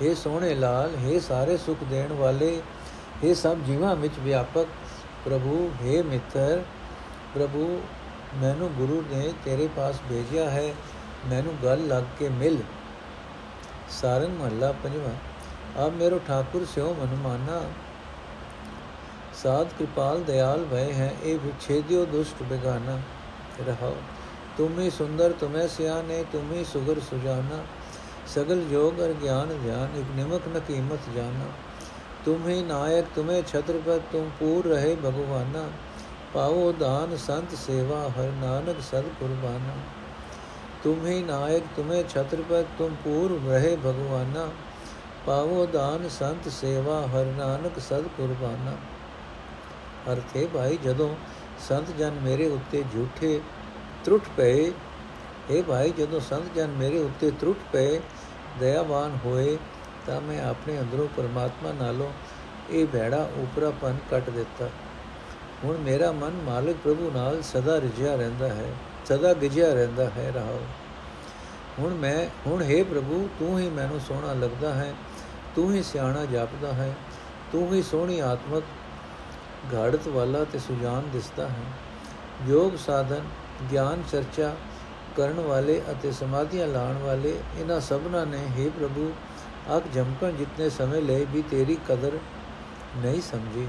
हे 0.00 0.14
ਸੋਹਣੇ 0.14 0.54
ਲਾਲ 0.56 0.96
हे 0.98 1.20
ਸਾਰੇ 1.20 1.56
ਸੁਖ 1.56 1.84
ਦੇਣ 1.90 2.12
ਵਾਲੇ 2.12 2.50
हे 3.22 3.34
ਸਭ 3.34 3.64
ਜੀਵਾਂ 3.66 3.94
ਵਿੱਚ 3.96 4.18
ਵਿਆਪਕ 4.18 4.68
ਪ੍ਰਭੂ 5.24 5.58
हे 5.80 6.02
ਮਿੱਤਰ 6.04 6.62
ਪ੍ਰਭੂ 7.34 7.68
ਮੈਨੂੰ 8.40 8.70
ਗੁਰੂ 8.74 9.02
ਨੇ 9.10 9.32
ਤੇਰੇ 9.44 9.68
ਪਾਸ 9.76 10.00
ਭੇਜਿਆ 10.08 10.48
ਹੈ 10.50 10.72
ਮੈਨੂੰ 11.26 11.54
ਗੱਲ 11.64 11.86
ਲੱਗ 11.88 12.04
ਕੇ 12.18 12.28
ਮਿਲ 12.30 12.58
ਸਾਰੰਗ 13.92 14.38
ਮਹੱਲਾ 14.38 14.72
ਪੰਜਵਾਂ 14.82 15.14
ਆਪ 15.76 15.92
ਮੇਰੋ 15.92 16.18
ਠਾਕੁਰ 16.26 16.64
ਸਿਓ 16.64 16.94
ਮਨ 16.94 17.14
ਮਾਨਾ 17.16 17.60
ਸਾਧ 19.34 19.68
ਕਿਰਪਾਲ 19.78 20.22
ਦਿਆਲ 20.24 20.64
ਭੈ 20.64 20.84
ਹੈ 20.92 21.14
ਇਹ 21.22 21.38
ਵਿਛੇਦਿਓ 21.38 22.04
ਦੁਸ਼ਟ 22.06 22.42
ਬਿਗਾਨਾ 22.42 22.98
ਰਹਾਓ 23.60 23.96
ਤੁਮੇ 24.57 24.89
ਸੁੰਦਰ 24.89 25.31
ਤੁਮੈ 25.31 25.67
ਸਿਆਨੇ 25.67 26.23
ਤੁਮੇ 26.31 26.63
ਸੁਗਰ 26.63 26.99
ਸੁਜਾਨਾ। 26.99 27.63
ਸਗਲ 28.27 28.61
ਜੋਗ 28.61 28.99
ਅਰ 29.01 29.13
ਗਿਆਨ 29.13 29.47
ਧਿਆਨ 29.63 29.99
ਇਕ 29.99 30.05
ਨਿਮਕ 30.15 30.41
ਨ 30.55 30.59
ਕੀਮਤ 30.59 30.99
ਜਾਨਾ। 31.15 31.45
ਤੁਮੇ 32.25 32.61
ਨਾਇਕ, 32.61 33.05
ਤੁਮੇ 33.15 33.41
ਛਤਰਪਤ, 33.41 34.01
ਤੁਮ 34.11 34.29
ਪੂਰ 34.39 34.67
ਰਹੇ 34.67 34.95
ਭਗਵਾਨਾ। 34.95 35.69
ਪਾਵੋ 36.33 36.71
ਦਾਨ, 36.71 37.17
ਸੰਤ 37.17 37.55
ਸੇਵਾ, 37.57 38.09
ਹਰ 38.09 38.31
ਨਾਨਕ 38.41 38.75
ਸਦ 38.91 39.03
ਕੁਰਬਾਨਾ। 39.19 39.73
ਤੁਮੇ 40.83 41.21
ਨਾਇਕ, 41.21 41.63
ਤੁਮੇ 41.75 42.03
ਛਤਰਪਤ, 42.09 42.65
ਤੁਮ 42.77 42.95
ਪੂਰ 43.03 43.39
ਰਹੇ 43.47 43.75
ਭਗਵਾਨਾ। 43.75 44.47
ਪਾਵੋ 45.25 45.65
ਦਾਨ, 45.65 46.09
ਸੰਤ 46.09 46.51
ਸੇਵਾ, 46.51 47.07
ਹਰ 47.07 47.25
ਨਾਨਕ 47.25 47.79
ਸਦ 47.79 48.03
ਕੁਰਬਾਨਾ। 48.17 48.75
ਅਰਥੇ 50.13 50.47
ਭਾਈ, 50.53 50.77
ਜਦੋਂ 50.83 51.15
ਸੰਤ 51.69 51.97
ਜਨ 51.97 52.11
ਮੇਰੇ 52.23 52.47
ਉੱਤੇ 52.47 52.83
ਝੂਠੇ 52.93 53.41
ਤਰੁੱਟ 54.09 54.27
ਪਏ। 54.37 54.71
ਇਹ 55.49 55.63
ਭਾਈ, 55.63 55.89
ਜਦੋਂ 55.89 56.19
ਸੰਤ 56.19 56.53
ਜਨ 56.55 56.67
ਮੇਰੇ 56.67 56.99
ਉੱਤੇ 56.99 57.31
ਤਰੁੱਟ 57.31 57.57
ਪਏ, 57.73 57.99
ਦਇਆਵਾਨ 58.59 59.17
ਹੋਏ, 59.25 59.57
ਤਾਂ 60.07 60.21
ਮੈਂ 60.21 60.41
ਆਪਣੇ 60.43 60.79
ਅੰਦਰੋਂ 60.79 61.07
ਪਰਮਾਤਮਾ 61.17 61.71
ਨਾਲੋਂ 61.71 62.11
ਇਹ 62.69 62.85
ਭੈੜਾ 62.87 63.29
ਉਪਰਾਪਨ 63.37 63.97
ਕੱਟ 64.11 64.29
ਦਿੱਤਾ। 64.29 64.69
ਹੁਣ 65.63 65.77
ਮੇਰਾ 65.77 66.11
ਮਨ 66.11 66.41
ਮਾਲਕ 66.45 66.75
ਪ੍ਰਭੂ 66.83 67.11
ਨਾਲ 67.13 67.41
ਸਦਾ 67.41 67.79
ਰਿਝਿਆ 67.81 68.15
ਰਹਿੰਦਾ 68.15 68.47
ਹੈ, 68.47 68.71
ਸਦਾ 69.05 69.33
ਗਿਜਿਆ 69.33 69.73
ਰਹਿੰਦਾ 69.73 70.09
ਹੈ 70.09 70.31
ਰਹਾਓ 70.35 70.61
ਹੁਣ 71.79 71.93
ਮੈਂ, 71.93 72.27
ਹੁਣ 72.47 72.63
हे 72.63 72.83
ਪ੍ਰਭੂ, 72.85 73.29
ਤੂੰ 73.39 73.59
ਹੀ 73.59 73.69
ਮੈਨੂੰ 73.69 73.99
ਸੋਹਣਾ 73.99 74.33
ਲੱਗਦਾ 74.33 74.73
ਹੈ, 74.73 74.93
ਤੂੰ 75.55 75.73
ਹੀ 75.73 75.83
ਸਿਆਣਾ 75.83 76.25
ਜਾਪਦਾ 76.25 76.73
ਹੈ, 76.73 76.93
ਤੂੰ 77.51 77.73
ਹੀ 77.73 77.81
ਸੋਹਣੀ 77.81 78.19
ਆਤਮਕ 78.19 78.63
ਘਾੜਤ 79.73 80.07
ਵਾਲਾ 80.07 80.43
ਤੇ 80.43 80.59
ਸੁਜਾਨ 80.59 81.09
ਦਿਸਦਾ 81.13 81.47
ਹੈ। 81.47 81.67
ਯੋਗ 82.47 82.75
ਸਾਧਨ 82.77 83.21
ਗਿਆਨ 83.72 84.02
ਚਰਚਾ 84.12 84.54
ਕਰਨ 85.16 85.40
ਵਾਲੇ 85.40 85.80
ਅਤੇ 85.90 86.12
ਸਮਾਧੀਆਂ 86.12 86.66
ਲਾਣ 86.66 86.98
ਵਾਲੇ 86.98 87.34
ਇਹਨਾਂ 87.58 87.80
ਸਭਨਾਂ 87.80 88.24
ਨੇ 88.26 88.38
हे 88.58 88.70
ਪ੍ਰਭੂ 88.70 89.12
ਅੱਖ 89.76 89.84
ਜਮਕਣ 89.94 90.32
ਜਿੰਨੇ 90.32 90.68
ਸਮੇਂ 90.70 91.02
ਲਈ 91.02 91.24
ਵੀ 91.24 91.42
ਤੇਰੀ 91.42 91.76
ਕਦਰ 91.88 92.18
ਨਹੀਂ 92.96 93.20
ਸਮਝੀ 93.22 93.66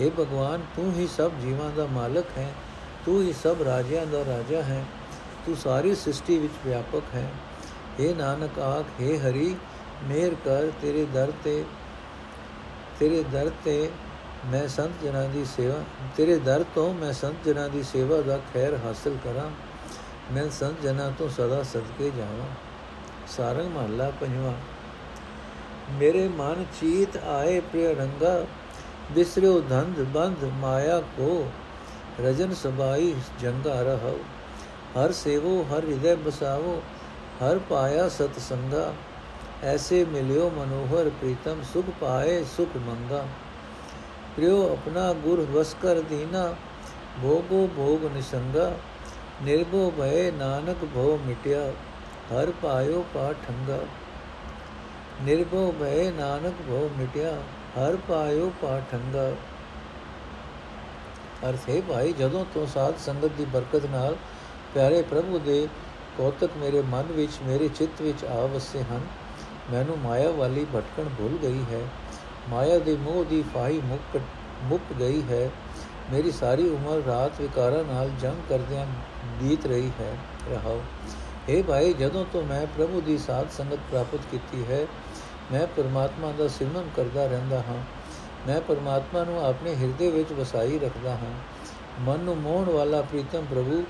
हे 0.00 0.10
ਭਗਵਾਨ 0.10 0.62
ਤੂੰ 0.76 0.92
ਹੀ 0.92 1.06
ਸਭ 1.06 1.40
ਜੀਵਾਂ 1.40 1.70
ਦਾ 1.70 1.86
ਮਾਲਕ 1.86 2.38
ਹੈ 2.38 2.52
ਤੂੰ 3.06 3.20
ਹੀ 3.22 3.32
ਸਭ 3.42 3.62
ਰਾਜਿਆਂ 3.62 4.06
ਦਾ 4.06 4.24
ਰਾਜਾ 4.24 4.62
ਹੈ 4.62 4.84
ਤੂੰ 5.46 5.56
ਸਾਰੀ 5.56 5.94
ਸ੍ਰਿਸ਼ਟੀ 5.94 6.38
ਵਿੱਚ 6.38 6.52
ਵਿਆਪਕ 6.66 7.14
ਹੈ 7.14 7.28
हे 8.00 8.14
ਨਾਨਕ 8.16 8.58
ਆਖ 8.58 9.00
हे 9.00 9.16
ਹਰੀ 9.20 9.54
ਮਿਹਰ 10.04 10.34
ਕਰ 10.44 10.70
ਤੇਰੇ 10.82 11.04
ਦਰ 11.04 11.32
ਤੇ 11.44 11.64
ਤੇਰੇ 12.98 13.22
ਦਰ 13.32 13.50
ਤੇ 13.64 13.90
ਮੈਂ 14.45 14.67
ਸੰਤ 14.67 15.03
ਜਨਾਂ 15.03 15.29
ਦੀ 15.29 15.45
ਸੇਵਾ, 15.45 15.75
ਤੇਰੇ 16.17 16.35
ਦਰ 16.35 16.65
ਤੋਂ 16.75 16.93
ਮੈਂ 16.93 17.13
ਸੰਤ 17.13 17.35
ਜਨਾਂ 17.45 17.69
ਦੀ 17.69 17.83
ਸੇਵਾ 17.83 18.21
ਦਾ 18.21 18.39
ਖੈਰ 18.53 18.77
ਹਾਸਲ 18.85 19.17
ਕਰਾਂ। 19.23 19.49
ਮੈਂ 20.33 20.49
ਸੰਤ 20.49 20.81
ਜਨਾਂ 20.81 21.11
ਤੋਂ 21.11 21.29
ਸਦਾ 21.29 21.63
ਸਦਕੇ 21.63 22.11
ਜਾਵਾਂ। 22.17 22.47
ਸਾਰੰਗ 23.27 23.67
ਮਹੱਲਾ 23.67 24.11
ਪੰਜਵਾਂ। 24.21 24.53
ਮੇਰੇ 25.91 26.27
ਮਨ 26.27 26.65
ਚੀਤ 26.81 27.17
ਆਏ 27.17 27.59
ਪ੍ਰਿਯ 27.59 27.95
ਰੰਗਾ, 27.95 28.45
ਬਿਸਰਿਓ 29.11 29.61
ਧੰਦ 29.61 29.99
ਬੰਧ 29.99 30.43
ਮਾਇਆ 30.43 30.99
ਕੋ। 30.99 31.51
ਰਜਨ 32.19 32.53
ਸਬਾਈ 32.53 33.15
ਜੰਗਾ 33.39 33.81
ਰਹੋ 33.81 34.19
ਹਰ 34.97 35.11
ਸੇਵੋ, 35.11 35.65
ਹਰ 35.73 35.83
ਹਿਰਦੈ 35.89 36.15
ਬਸਾਵੋ। 36.15 36.83
ਹਰ 37.43 37.59
ਪਾਇਆ 37.59 38.09
ਸਤ 38.09 38.39
ਸੰਗਾ। 38.39 38.93
ਐਸੇ 39.63 40.05
ਮਿਲਿਓ 40.05 40.49
ਮਨੋਹਰ 40.49 41.09
ਪ੍ਰੀਤਮ, 41.09 41.61
ਸੁਖ 41.73 41.85
ਪਾਏ 42.01 42.43
ਸੁਖ 42.57 42.77
ਮੰਗਾ। 42.77 43.25
ਪ੍ਰਿਉ 44.39 44.61
ਆਪਣਾ 44.63 45.01
ਗੁਰ 45.23 45.39
ਵਸ 45.51 45.73
ਕਰ 45.81 45.99
ਦੀਨਾ 46.09 46.43
ਭੋਗੋ 47.21 47.67
ਭੋਗ 47.75 48.03
ਨਿਸੰਗਾ 48.05 48.71
ਨਿਰਭਉ 49.43 49.89
ਭਏ 49.97 50.29
ਨਾਨਕ 50.31 50.85
ਭਉ 50.85 51.17
ਮਿਟਿਆ 51.25 51.63
ਹਰ 52.31 52.51
ਪਾਇਓ 52.61 53.03
ਪਾ 53.13 53.31
ਠੰਗਾ 53.41 53.79
ਨਿਰਭਉ 55.23 55.71
ਭਏ 55.79 56.09
ਨਾਨਕ 56.11 56.61
ਭਉ 56.69 56.89
ਮਿਟਿਆ 56.97 57.35
ਹਰ 57.77 57.97
ਪਾਇਓ 58.07 58.49
ਪਾ 58.61 58.79
ਠੰਗਾ 58.91 59.29
ਅਰਥ 61.43 61.69
ਹੈ 61.69 61.79
ਭਾਈ 61.89 62.13
ਜਦੋਂ 62.13 62.45
ਤੋਂ 62.53 62.65
ਸਾਧ 62.69 62.97
ਸੰਗਤ 62.99 63.37
ਦੀ 63.37 63.45
ਬਰਕਤ 63.47 63.85
ਨਾਲ 63.91 64.15
ਪਿਆਰੇ 64.73 65.01
ਪ੍ਰਭੂ 65.09 65.39
ਦੇ 65.41 65.67
ਕੌਤਕ 66.17 66.57
ਮੇਰੇ 66.57 66.81
ਮਨ 66.87 67.11
ਵਿੱਚ 67.11 67.41
ਮੇਰੇ 67.47 67.67
ਚਿੱਤ 67.69 68.01
ਵਿੱਚ 68.01 68.25
ਆ 68.27 68.45
ਵਸੇ 68.47 68.83
ਹਨ 68.85 69.01
ਮੈਨੂੰ 69.71 69.97
ਮਾਇਆ 69.99 70.31
ਵਾਲੀ 70.33 70.65
ਭਟਕਣ 70.67 71.09
ਭੁੱਲ 71.17 71.37
ਗਈ 71.39 71.63
ਹੈ 71.71 71.87
ਮਾਇਆ 72.49 72.79
ਦੇ 72.79 72.95
ਮੋਹ 72.95 73.25
ਦੀ 73.25 73.43
ਫਾਹੀ 73.53 73.81
ਮੁੱਕ 73.85 74.21
ਮੁੱਕ 74.63 74.93
ਗਈ 74.99 75.21
ਹੈ। 75.21 75.49
ਮੇਰੀ 76.13 76.31
ਸਾਰੀ 76.31 76.69
ਉਮਰ 76.69 77.01
ਰਾਤ 77.07 77.41
ਵਿਕਾਰਾਂ 77.41 77.83
ਨਾਲ 77.83 78.09
ਜੰਗ 78.19 78.41
ਕਰਦਿਆਂ 78.49 78.85
ਬੀਤ 79.43 79.65
ਰਹੀ 79.65 79.91
ਹੈ। 79.99 80.17
ਰਹਾਓ। 80.51 80.81
اے 81.49 81.63
ਭਾਈ, 81.63 81.93
ਜਦੋਂ 81.93 82.25
ਤੋਂ 82.33 82.43
ਮੈਂ 82.43 82.67
ਪ੍ਰਭੂ 82.77 83.01
ਦੀ 83.01 83.17
ਸਾਧ 83.17 83.47
ਸੰਗਤ 83.57 83.75
ਪ੍ਰਾਪਤ 83.75 84.19
ਕੀਤੀ 84.31 84.65
ਹੈ, 84.71 84.87
ਮੈਂ 85.51 85.67
ਪਰਮਾਤਮਾ 85.67 86.31
ਦਾ 86.31 86.47
ਸਿਮਰਨ 86.47 86.89
ਕਰਦਾ 86.95 87.25
ਰਹਿੰਦਾ 87.25 87.57
ਹਾਂ। 87.59 87.83
ਮੈਂ 88.47 88.61
ਪਰਮਾਤਮਾ 88.61 89.23
ਨੂੰ 89.23 89.45
ਆਪਣੇ 89.45 89.75
ਹਿਰਦੇ 89.75 90.11
ਵਿੱਚ 90.11 90.31
ਵਸਾਈ 90.31 90.79
ਰੱਖਦਾ 90.79 91.11
ਹਾਂ। 91.11 91.33
ਮਨ 91.99 92.19
ਨੂੰ 92.19 92.37
ਮੋਹਣ 92.37 92.69
ਵਾਲਾ 92.69 93.01
ਪ੍ਰੀਤਮ 93.01 93.45
ਪ੍ਰਭੂ, 93.49 93.83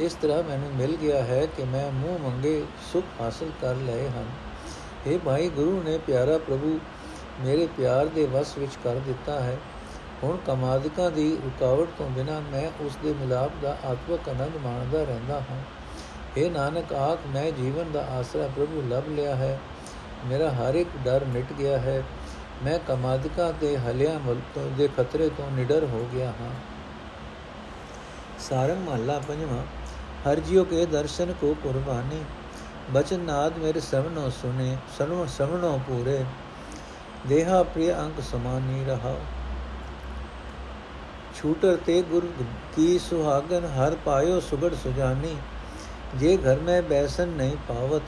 ਇਸ 0.00 0.14
ਤਰ੍ਹਾਂ 0.14 0.42
ਮੈਨੂੰ 0.42 0.70
ਮਿਲ 0.74 0.96
ਗਿਆ 0.96 1.24
ਹੈ 1.24 1.46
ਕਿ 1.46 1.64
ਮੈਂ 1.64 1.92
ਮੂੰਹ 1.92 2.18
ਮੰਗੇ 2.18 2.64
ਸੁਖ 2.92 3.04
ਹਾਸਲ 3.20 3.50
ਕਰ 3.60 3.74
ਲਏ 3.74 4.08
ਹਨ। 4.08 4.26
ਇਹ 5.06 5.18
ਭਾਈ, 5.18 5.48
ਗੁਰੂ 5.48 5.82
ਨੇ 5.84 5.98
ਪਿਆਰਾ 5.98 6.38
ਪ੍ਰਭੂ 6.38 6.80
ਮੇਰੇ 7.40 7.68
ਪਿਆਰ 7.76 8.06
ਦੇ 8.06 8.26
ਵਸ 8.26 8.58
ਵਿੱਚ 8.58 8.72
ਕਰ 8.84 8.94
ਦਿੱਤਾ 8.94 9.40
ਹੈ। 9.40 9.56
ਹੁਣ 10.22 10.36
ਕਮਾਦਿਕਾਂ 10.46 11.10
ਦੀ 11.10 11.38
ਰੁਕਾਵਟ 11.44 11.88
ਤੋਂ 11.98 12.10
ਬਿਨਾ 12.10 12.40
ਮੈਂ 12.40 12.70
ਉਸ 12.80 12.98
ਦੇ 13.02 13.14
ਮਿਲਾਪ 13.20 13.50
ਦਾ 13.62 13.76
ਆਤਮਕ 13.84 14.28
ਆਨੰਦ 14.28 14.56
ਮਾਣਦਾ 14.56 15.04
ਰਹਿੰਦਾ 15.04 15.40
ਹਾਂ। 15.40 15.60
ਇਹ 16.36 16.50
ਨਾਨਕ, 16.50 16.92
ਆਖ, 16.92 17.18
ਮੈਂ 17.34 17.50
ਜੀਵਨ 17.50 17.92
ਦਾ 17.92 18.06
ਆਸਰਾ 18.06 18.46
ਪ੍ਰਭੂ 18.46 18.82
ਲਭ 18.88 19.02
ਲਿਆ 19.08 19.34
ਹੈ। 19.34 19.60
ਮੇਰਾ 20.24 20.50
ਹਰ 20.50 20.74
ਇੱਕ 20.74 20.88
ਡਰ 21.04 21.24
ਮਿਟ 21.24 21.52
ਗਿਆ 21.52 21.78
ਹੈ। 21.78 22.02
ਮੈਂ 22.64 22.78
ਕਮਾਦਿਕਾਂ 22.78 23.52
ਤੇ 23.60 23.78
ਹਲਿਆਂ 23.78 24.20
ਮੁਲਕ 24.20 24.58
ਦੇ 24.58 24.88
ਖਤਰੇ 24.88 25.28
ਤੋਂ 25.28 25.50
ਨਿਡਰ 25.50 25.84
ਹੋ 25.84 26.08
ਗਿਆ 26.12 26.26
ਹਾਂ। 26.26 26.50
ਸਾਰੰਗ 28.38 28.88
ਮਹੱਲਾ 28.88 29.18
ਪੰਜਵਾਂ, 29.28 29.62
ਹਰ 30.30 30.40
ਜਿਉ 30.40 30.64
ਕੇ 30.64 30.86
ਦਰਸ਼ਨ 30.86 31.32
ਕੋ 31.32 31.56
ਕੁਰਬਾਨੀ। 31.62 32.24
ਬਚਨ 32.90 33.20
ਨਾਦ 33.20 33.58
ਮੇਰੇ 33.58 33.80
ਸਭਨੋ 33.80 34.30
ਸੁਨੇ 34.30 34.76
ਸਨੋ 34.98 35.26
ਸਭਨੋ 35.38 35.80
ਪੂਰੇ। 35.88 36.24
ਦੇਹਾ 37.28 37.62
ਪ੍ਰਿਯ 37.64 37.92
ਅੰਕ 37.94 38.20
ਸਮਾਨੀ 38.22 38.84
ਰਹਾ 38.84 39.16
ਛੂਟਰ 41.36 41.76
ਤੇ 41.86 42.00
ਗੁਰ 42.02 42.26
ਕੀ 42.76 42.98
ਸੁਹਾਗਨ 43.00 43.64
ਹਰ 43.76 43.96
ਪਾਇਓ 44.04 44.38
ਸੁਗੜ 44.40 44.74
ਸੁਜਾਨੀ 44.74 45.36
ਜੇ 46.16 46.36
ਘਰ 46.36 46.60
ਮੈਂ 46.60 46.80
ਬੈਸਨ 46.82 47.28
ਨਹੀਂ 47.28 47.56
ਪਾਵਤ 47.68 48.02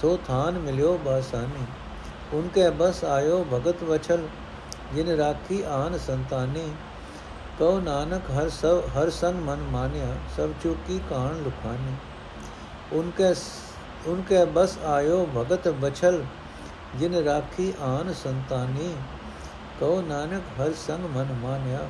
ਸੋ 0.00 0.16
ਥਾਨ 0.26 0.58
ਮਿਲਿਓ 0.58 0.96
ਬਾਸਾਨੀ 1.04 1.66
ਉਨਕੇ 2.34 2.68
ਬਸ 2.78 3.04
ਆਇਓ 3.04 3.44
ਭਗਤ 3.52 3.82
ਵਚਲ 3.84 4.26
ਜਿਨ 4.94 5.08
ਰਾਖੀ 5.16 5.62
ਆਨ 5.72 5.98
ਸੰਤਾਨੀ 5.98 6.66
ਕਉ 7.58 7.78
ਨਾਨਕ 7.80 8.30
ਹਰ 8.30 8.48
ਸਭ 8.52 8.82
ਹਰ 8.96 9.10
ਸੰਗ 9.10 9.40
ਮਨ 9.40 9.60
ਮਾਨਿਆ 9.70 10.16
ਸਭ 10.36 10.50
ਚੁਕੀ 10.62 11.00
ਕਾਣ 11.10 11.42
ਲੁਖਾਨੀ 11.42 11.94
ਉਨਕੇ 12.92 13.34
ਉਨਕੇ 14.06 14.44
ਬਸ 14.54 14.78
ਆਇਓ 14.86 15.26
ਭਗਤ 15.34 15.68
ਬਛਲ 15.76 16.24
ਜਿਨ 16.94 17.14
ਰਾਖੀ 17.14 17.74
ਆਨ 17.80 18.12
ਸੰਤਾਨੀ, 18.12 18.94
ਕਉ 19.80 20.02
ਨਾਨਕ 20.02 20.60
ਹਰ 20.60 20.72
ਸੰਗ 20.72 21.04
ਮਨ 21.04 21.32
ਮਾਨਿਆ, 21.32 21.88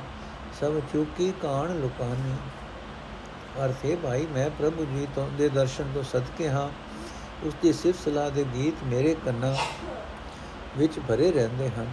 ਸਭ 0.61 0.79
ਚੁਕੀ 0.79 1.33
ਕਾਣ 1.41 1.79
ਲੁਕਾਨੀ। 1.79 2.35
ਅਰਥੇ 3.65 3.97
ਭਾਈ, 4.03 4.25
ਮੈਂ 4.25 4.49
ਪ੍ਰਭੂ 4.49 4.85
ਜੀ 4.85 5.07
ਤੋਂ 5.15 5.29
ਦੇ 5.37 5.49
ਦਰਸ਼ਨ 5.49 5.91
ਤੋਂ 5.93 6.03
ਸਦਕੇ 6.03 6.49
ਹਾਂ, 6.49 6.69
ਉਸ 7.47 7.53
ਦੀ 7.61 7.73
ਸਿਫਤ 7.73 8.09
ਸਲਾਹ 8.09 8.31
ਦੇ 8.31 8.45
ਗੀਤ 8.53 8.83
ਮੇਰੇ 8.83 9.15
ਕੰਨਾਂ 9.25 9.55
ਵਿੱਚ 10.77 10.99
ਭਰੇ 11.07 11.31
ਰਹਿੰਦੇ 11.31 11.69
ਹਨ। 11.69 11.87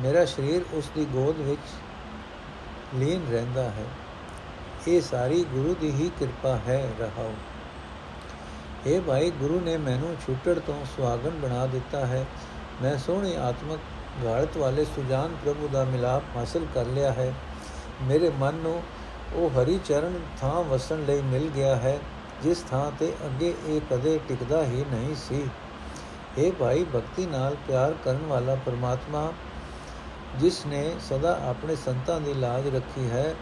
ਮੇਰਾ 0.00 0.24
ਸਰੀਰ 0.24 0.62
ਉਸ 0.72 0.90
ਦੀ 0.94 1.04
ਗੋਦ 1.04 1.40
ਵਿੱਚ 1.40 1.68
ਲੀਨ 2.94 3.26
ਰਹਿੰਦਾ 3.30 3.62
ਹੈ। 3.62 3.84
ਇਹ 4.88 5.00
ਸਾਰੀ 5.00 5.44
ਗੁਰੂ 5.44 5.74
ਦੀ 5.80 5.90
ਹੀ 5.90 6.10
ਕਿਰਪਾ 6.18 6.56
ਹੈ 6.56 6.90
ਰਹਾਉ 7.00 7.32
ਇਹ 8.86 9.00
ਭਾਈ, 9.00 9.30
ਗੁਰੂ 9.30 9.60
ਨੇ 9.60 9.76
ਮੈਨੂੰ 9.76 10.16
ਛੁੱਟੜ 10.26 10.58
ਤੋਂ 10.58 10.84
ਸੁਹਾਗਨ 10.96 11.30
ਬਣਾ 11.30 11.66
ਦਿੱਤਾ 11.66 12.06
ਹੈ। 12.06 12.26
ਮੈਂ 12.82 12.98
ਸੋਹਣੀ 12.98 13.34
ਆਤਮਕ 13.34 13.78
ਗਾੜਤ 14.24 14.56
ਵਾਲੇ 14.56 14.84
ਸੁਜਾਨ 14.84 15.36
ਪ੍ਰਭੂ 15.44 15.68
ਦਾ 15.72 15.84
ਮਿਲਾਪ 15.84 16.22
ਹਾਸਲ 16.36 16.66
ਕਰ 16.74 16.86
ਲਿਆ 16.86 17.12
ਹੈ। 17.12 17.34
ਮੇਰੇ 18.02 18.30
ਮਨ 18.38 18.54
ਨੂੰ 18.54 18.82
ਉਹ 19.32 19.50
ਹਰੀ 19.50 19.80
ਚਰਨ 19.84 20.20
ਥਾਂ 20.40 20.62
ਵਸਣ 20.62 21.04
ਲਈ 21.04 21.20
ਮਿਲ 21.20 21.50
ਗਿਆ 21.50 21.76
ਹੈ, 21.76 21.98
ਜਿਸ 22.42 22.64
ਥਾਂ 22.70 22.90
ਤੇ 22.98 23.12
ਅੱਗੇ 23.24 23.54
ਇਹ 23.66 23.80
ਕਦੇ 23.90 24.20
ਟਿਕਦਾ 24.28 24.64
ਹੀ 24.64 24.84
ਨਹੀਂ 24.90 25.14
ਸੀ। 25.14 25.50
ਇਹ 26.38 26.52
ਭਾਈ, 26.52 26.84
ਭਗਤੀ 26.84 27.26
ਨਾਲ 27.26 27.56
ਪਿਆਰ 27.68 27.94
ਕਰਨ 28.04 28.26
ਵਾਲਾ 28.28 28.54
ਪਰਮਾਤਮਾ, 28.54 29.32
ਜਿਸ 30.38 30.66
ਨੇ 30.66 30.94
ਸਦਾ 31.10 31.38
ਆਪਣੇ 31.46 31.76
ਸੰਤਾਂ 31.76 32.20
ਦੀ 32.20 32.34
ਲਾਜ 32.34 32.74
ਰੱਖੀ 32.74 33.10
ਹੈ, 33.10 33.34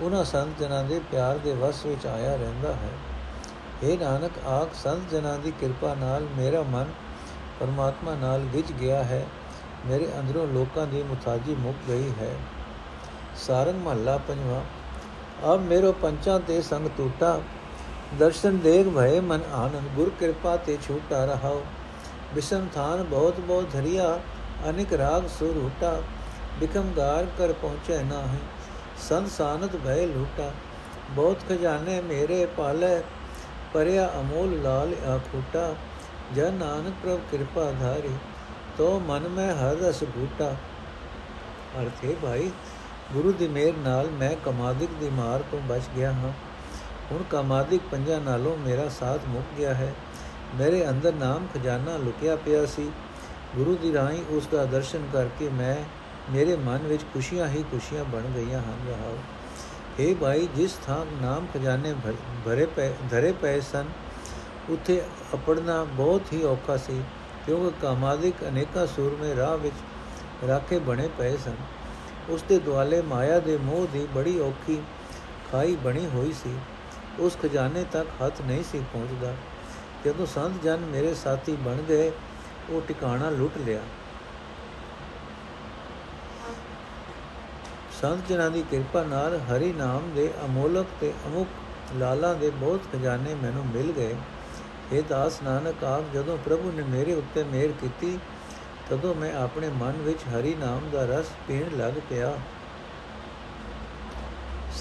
ਉਹਨਾਂ 0.00 0.24
ਸੰਤ 0.24 0.58
ਜਨਾਂ 0.60 0.84
ਦੇ 0.84 1.00
ਪਿਆਰ 1.10 1.38
ਦੇ 1.38 1.52
ਵਸ 1.52 1.86
ਵਿੱਚ 1.86 2.06
ਆਇਆ 2.06 2.36
ਰਹਿੰਦਾ 2.36 2.72
ਹੈ। 2.72 3.09
ਇਹ 3.82 3.98
ਨਾਨਕ, 3.98 4.46
ਆਖ 4.46 4.68
ਸੰਤ 4.74 5.10
ਜਨਾਂ 5.10 5.38
ਦੀ 5.38 5.52
ਕਿਰਪਾ 5.60 5.94
ਨਾਲ 5.94 6.26
ਮੇਰਾ 6.36 6.62
ਮਨ 6.62 6.86
ਪਰਮਾਤਮਾ 7.60 8.14
ਨਾਲ 8.14 8.40
ਗਿਜ 8.40 8.72
ਗਿਆ 8.72 9.04
ਹੈ। 9.04 9.26
ਮੇਰੇ 9.86 10.08
ਅੰਦਰੋਂ 10.18 10.46
ਲੋਕਾਂ 10.46 10.86
ਦੀ 10.86 11.02
ਮੁਤਾਜੀ 11.02 11.54
ਮੁੱਕ 11.54 11.76
ਗਈ 11.88 12.10
ਹੈ। 12.20 12.34
ਸਾਰੰਗ 13.36 13.82
ਮਹੱਲਾ 13.82 14.18
ਪੰਜਵਾ। 14.18 14.62
ਅਬ 15.54 15.60
ਮੇਰੋ 15.60 15.92
ਪੰਚਾਂ 15.92 16.40
ਤੇ 16.40 16.62
ਸੰਗ 16.62 16.88
ਟੂਟਾ। 16.96 17.40
ਦਰਸ਼ਨ 18.18 18.58
ਦੇਖ 18.58 18.88
ਭਏ 18.88 19.20
ਮਨ 19.20 19.40
ਆਨੰਦ। 19.52 19.88
ਗੁਰ 19.96 20.10
ਕਿਰਪਾ 20.20 20.56
ਤੇ 20.56 20.78
ਛੂਟਾ 20.88 21.24
ਰਹਾਓ 21.24 21.64
ਬਿਸਮ 22.34 22.66
ਥਾਨ 22.74 23.02
ਬਹੁਤ 23.02 23.40
ਬਹੁਤ 23.40 23.72
ਧਰਿਆ। 23.72 24.20
ਅਨਿਕ 24.70 24.92
ਰਾਗ 24.92 25.26
ਸੁਰ 25.26 25.56
ਹੁਟਾ 25.56 26.02
ਬਿਕਮਗਾਰ 26.60 27.26
ਕਰ 27.38 27.52
ਪਹੁੰਚੈ 27.52 28.02
ਨਾਹੀ। 28.02 28.38
ਸੰਤ 29.08 29.30
ਸਾਨਤ 29.30 29.76
ਭੈ 29.76 30.06
ਲੂਟਾ। 30.06 30.50
ਬਹੁਤ 31.10 31.36
ਖਜ਼ਾਨੇ 31.48 32.00
ਮੇਰੇ 32.00 32.46
ਪਾਲੇ। 32.46 33.02
ਪਰਿਆ 33.72 34.10
ਅਮੋਲ 34.20 34.62
ਲਾਲ 34.62 34.94
ਆਖੂਟਾ 35.10 35.74
ਜਨ 36.34 36.54
ਨਾਨਕ 36.54 36.94
ਪ੍ਰਭ 37.02 37.20
ਕਿਰਪਾ 37.30 37.72
ਧਾਰੀ, 37.80 38.14
ਤੋ 38.78 39.00
ਮਨ 39.00 39.28
ਮੈਂ 39.28 39.54
ਹਰ 39.54 39.76
ਰਸ 39.76 40.04
ਭੂਟਾ 40.04 40.56
ਅਰਥੇ 41.82 42.16
ਭਾਈ, 42.22 42.50
ਗੁਰੂ 43.12 43.32
ਦੀ 43.32 43.48
ਮਿਹਰ 43.48 43.74
ਨਾਲ 43.76 44.06
ਮੈਂ 44.06 44.30
ਕਮਾਦਿਕ 44.44 44.90
ਦੀ 45.00 45.10
ਮਾਰ 45.10 45.42
ਤੋਂ 45.50 45.60
ਬਚ 45.60 45.82
ਗਿਆ 45.96 46.12
ਹਾਂ। 46.12 46.32
ਹੁਣ 47.12 47.22
ਕਮਾਦਿਕ 47.30 47.80
ਪੰਜਾਂ 47.90 48.20
ਨਾਲੋਂ 48.20 48.56
ਮੇਰਾ 48.56 48.88
ਸਾਥ 48.88 49.20
ਮੁੱਕ 49.28 49.46
ਗਿਆ 49.58 49.74
ਹੈ। 49.74 49.94
ਮੇਰੇ 50.54 50.88
ਅੰਦਰ 50.88 51.12
ਨਾਮ 51.12 51.46
ਖਜ਼ਾਨਾ 51.54 51.96
ਲੁਕਿਆ 51.96 52.36
ਪਿਆ 52.36 52.66
ਸੀ। 52.66 52.90
ਗੁਰੂ 53.56 53.76
ਦੀ 53.76 53.92
ਰਾਹੀਂ 53.92 54.24
ਉਸ 54.30 54.46
ਦਾ 54.46 54.64
ਦਰਸ਼ਨ 54.64 55.06
ਕਰਕੇ 55.12 55.48
ਮੈਂ, 55.48 55.76
ਮੇਰੇ 56.32 56.56
ਮਨ 56.56 56.78
ਵਿੱਚ 56.78 57.02
ਖੁਸ਼ੀਆਂ 57.02 57.48
ਹੀ 57.48 57.62
ਖੁਸ਼ੀਆਂ 57.62 58.04
ਬਣ 58.04 58.20
ਗਈਆਂ 58.20 58.58
ਹਨ। 58.58 58.74
ਰਹਾਓ। 58.88 59.18
हे 60.00 60.14
ਭਾਈ, 60.16 60.48
ਜਿਸ 60.56 60.74
ਥਾਂ 60.86 61.06
ਨਾਮ 61.22 61.46
ਖਜ਼ਾਨੇ 61.54 61.94
ਭਰੇ 62.46 62.66
ਪਏ, 62.66 62.92
ਧਰੇ 63.10 63.32
ਪਏ 63.32 63.60
ਸਨ, 63.60 63.84
ਉੱਥੇ 64.70 65.02
ਅਪੜਨਾ 65.34 65.84
ਬਹੁਤ 65.84 66.32
ਹੀ 66.32 66.42
ਔਖਾ 66.42 66.76
ਸੀ, 66.76 67.02
ਕਿਉਂਕਿ 67.46 67.72
ਕਾਮਾਦਿਕ 67.82 68.34
ਅਨੇਕਾਂ 68.48 68.86
ਸੂਰਮੇ 68.86 69.36
ਰਾਹ 69.36 69.56
ਵਿੱਚ 69.56 69.74
ਰਾਖੇ 70.48 70.78
ਬਣੇ 70.78 71.08
ਪਏ 71.18 71.36
ਸਨ। 71.36 71.56
ਉਸ 72.28 72.42
ਦੇ 72.42 72.58
ਦੁਆਲੇ 72.58 73.02
ਮਾਇਆ 73.02 73.38
ਦੇ 73.38 73.56
ਮੋਹ 73.56 73.86
ਦੀ 73.92 74.06
ਬੜੀ 74.14 74.40
ਔਖੀ 74.40 74.82
ਖਾਈ 75.52 75.76
ਬਣੀ 75.76 76.06
ਹੋਈ 76.06 76.32
ਸੀ। 76.32 76.54
ਉਸ 77.18 77.36
ਖਜ਼ਾਨੇ 77.42 77.84
ਤੱਕ 77.92 78.08
ਹੱਥ 78.22 78.40
ਨਹੀਂ 78.40 78.64
ਸੀ 78.72 78.82
ਪਹੁੰਚਦਾ। 78.92 79.34
ਜਦੋਂ 80.04 80.26
ਸੰਤ 80.26 80.62
ਜਨ 80.62 80.80
ਮੇਰੇ 80.80 81.14
ਸਾਥੀ 81.14 81.52
ਬਣ 81.52 81.76
ਗਏ, 81.76 82.12
ਉਹ 82.70 82.80
ਟਿਕਾਣਾ 82.80 83.30
ਲੁੱਟ 83.30 83.58
ਲਿਆ। 83.58 83.80
ਸੰਤ 88.02 88.28
ਜਨਾਂ 88.28 88.50
ਦੀ 88.50 88.62
ਕਿਰਪਾ 88.70 89.02
ਨਾਲ 89.02 89.38
ਹਰੀ 89.40 89.72
ਨਾਮ 89.72 90.10
ਦੇ 90.14 90.30
ਅਮੋਲਕ 90.44 90.86
ਤੇ 91.00 91.12
ਅਮੁਕ 91.26 91.48
ਲਾਲਾਂ 91.96 92.34
ਦੇ 92.34 92.50
ਬਹੁਤ 92.50 92.80
ਖਜ਼ਾਨੇ 92.92 93.34
ਮੈਨੂੰ 93.34 93.64
ਮਿਲ 93.66 93.92
ਗਏ। 93.92 94.14
ਇਹ 94.92 95.02
ਦਾਸ 95.08 95.42
ਨਾਨਕ, 95.42 95.84
ਆਪ 95.84 96.04
ਜਦੋਂ 96.14 96.36
ਪ੍ਰਭੂ 96.38 96.70
ਨੇ 96.72 96.82
ਮੇਰੇ 96.82 97.14
ਉੱਤੇ 97.14 97.42
ਮਿਹਰ 97.44 97.72
ਕੀਤੀ, 97.80 98.18
ਤਦੋਂ 98.90 99.14
ਮੈਂ 99.14 99.32
ਆਪਣੇ 99.34 99.68
ਮਨ 99.68 100.00
ਵਿੱਚ 100.02 100.18
ਹਰੀ 100.28 100.54
ਨਾਮ 100.54 100.88
ਦਾ 100.92 101.04
ਰਸ 101.04 101.26
ਪੀਣ 101.48 101.76
ਲੱਗ 101.78 101.92
ਪਿਆ। 102.10 102.32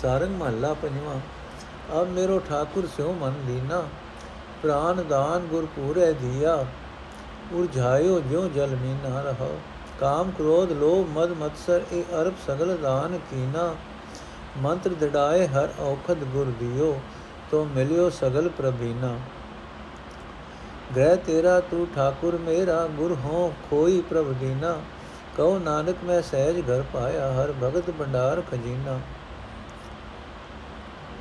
ਸਾਰੰਗ 0.01 0.35
ਮਹੱਲਾ 0.35 0.73
ਪੰਜਵਾਂ, 0.73 1.19
ਅਬ 2.01 2.09
ਮੇਰੋ 2.09 2.39
ਠਾਕੁਰ 2.39 2.87
ਸਿਓ 2.95 3.13
ਮਨ 3.13 3.33
ਲੀਨਾ, 3.47 3.83
ਪ੍ਰਾਨ 4.63 5.03
ਦਾਨ 5.07 5.47
ਗੁਰ 5.47 5.65
ਪੂਰੇ 5.65 6.13
ਦਿਆ, 6.13 6.65
ਉਰਝਾਇਓ 7.53 8.19
ਜਿਉ 8.19 8.47
ਜਲ 8.49 8.75
ਮੀਨਾ 8.75 9.21
ਰਹੋ 9.21 9.59
ਕਾਮ 9.99 10.31
ਕ੍ਰੋਧ 10.31 10.71
ਲੋਭ 10.71 11.07
ਮਦ 11.09 11.31
ਮਤਸਰ, 11.31 11.81
ਇਹ 11.91 12.03
ਅਰਬ 12.21 12.33
ਸਗਲ 12.47 12.77
ਦਾਨ 12.77 13.17
ਕੀਨਾ। 13.31 13.75
ਮੰਤਰ 14.57 14.89
ਦਿੜਾਏ 14.89 15.47
ਹਰ 15.47 15.69
ਔਖਦ 15.79 16.23
ਗੁਰ 16.23 16.53
ਦਿਓ, 16.59 16.99
ਤੋ 17.51 17.63
ਮਿਲਿਓ 17.65 18.09
ਸਗਲ 18.09 18.49
ਪ੍ਰਭੀਨਾ 18.49 19.17
ਗ੍ਰਹਿ 20.95 21.15
ਤੇਰਾ, 21.15 21.59
ਤੂੰ 21.59 21.87
ਠਾਕੁਰ 21.95 22.37
ਮੇਰਾ, 22.37 22.85
ਗੁਰ 22.87 23.15
ਹੋ 23.25 23.53
ਖੋਈ 23.69 24.01
ਪ੍ਰਭ 24.01 24.31
ਦੀਨਾ। 24.33 24.75
ਕਹੋ 25.37 25.59
ਨਾਨਕ, 25.59 25.95
ਮੈਂ 26.03 26.21
ਸਹਿਜ 26.21 26.59
ਘਰ 26.61 26.83
ਪਾਇਆ, 26.93 27.31
ਹਰ 27.33 27.53
ਭਗਤ 27.63 27.91
ਭੰਡਾਰ 27.91 28.41
ਖਜ਼ੀਨਾ। 28.51 28.99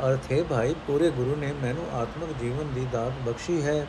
ਅਰਥੇ 0.09 0.43
ਭਾਈ, 0.43 0.75
ਪੂਰੇ 0.87 1.11
ਗੁਰੂ 1.11 1.37
ਨੇ 1.37 1.53
ਮੈਨੂੰ 1.62 1.87
ਆਤਮਿਕ 1.95 2.37
ਜੀਵਨ 2.41 2.73
ਦੀ 2.75 2.87
ਦਾਤ 2.93 3.12
ਬਖਸ਼ੀ 3.27 3.62
ਹੈ। 3.62 3.87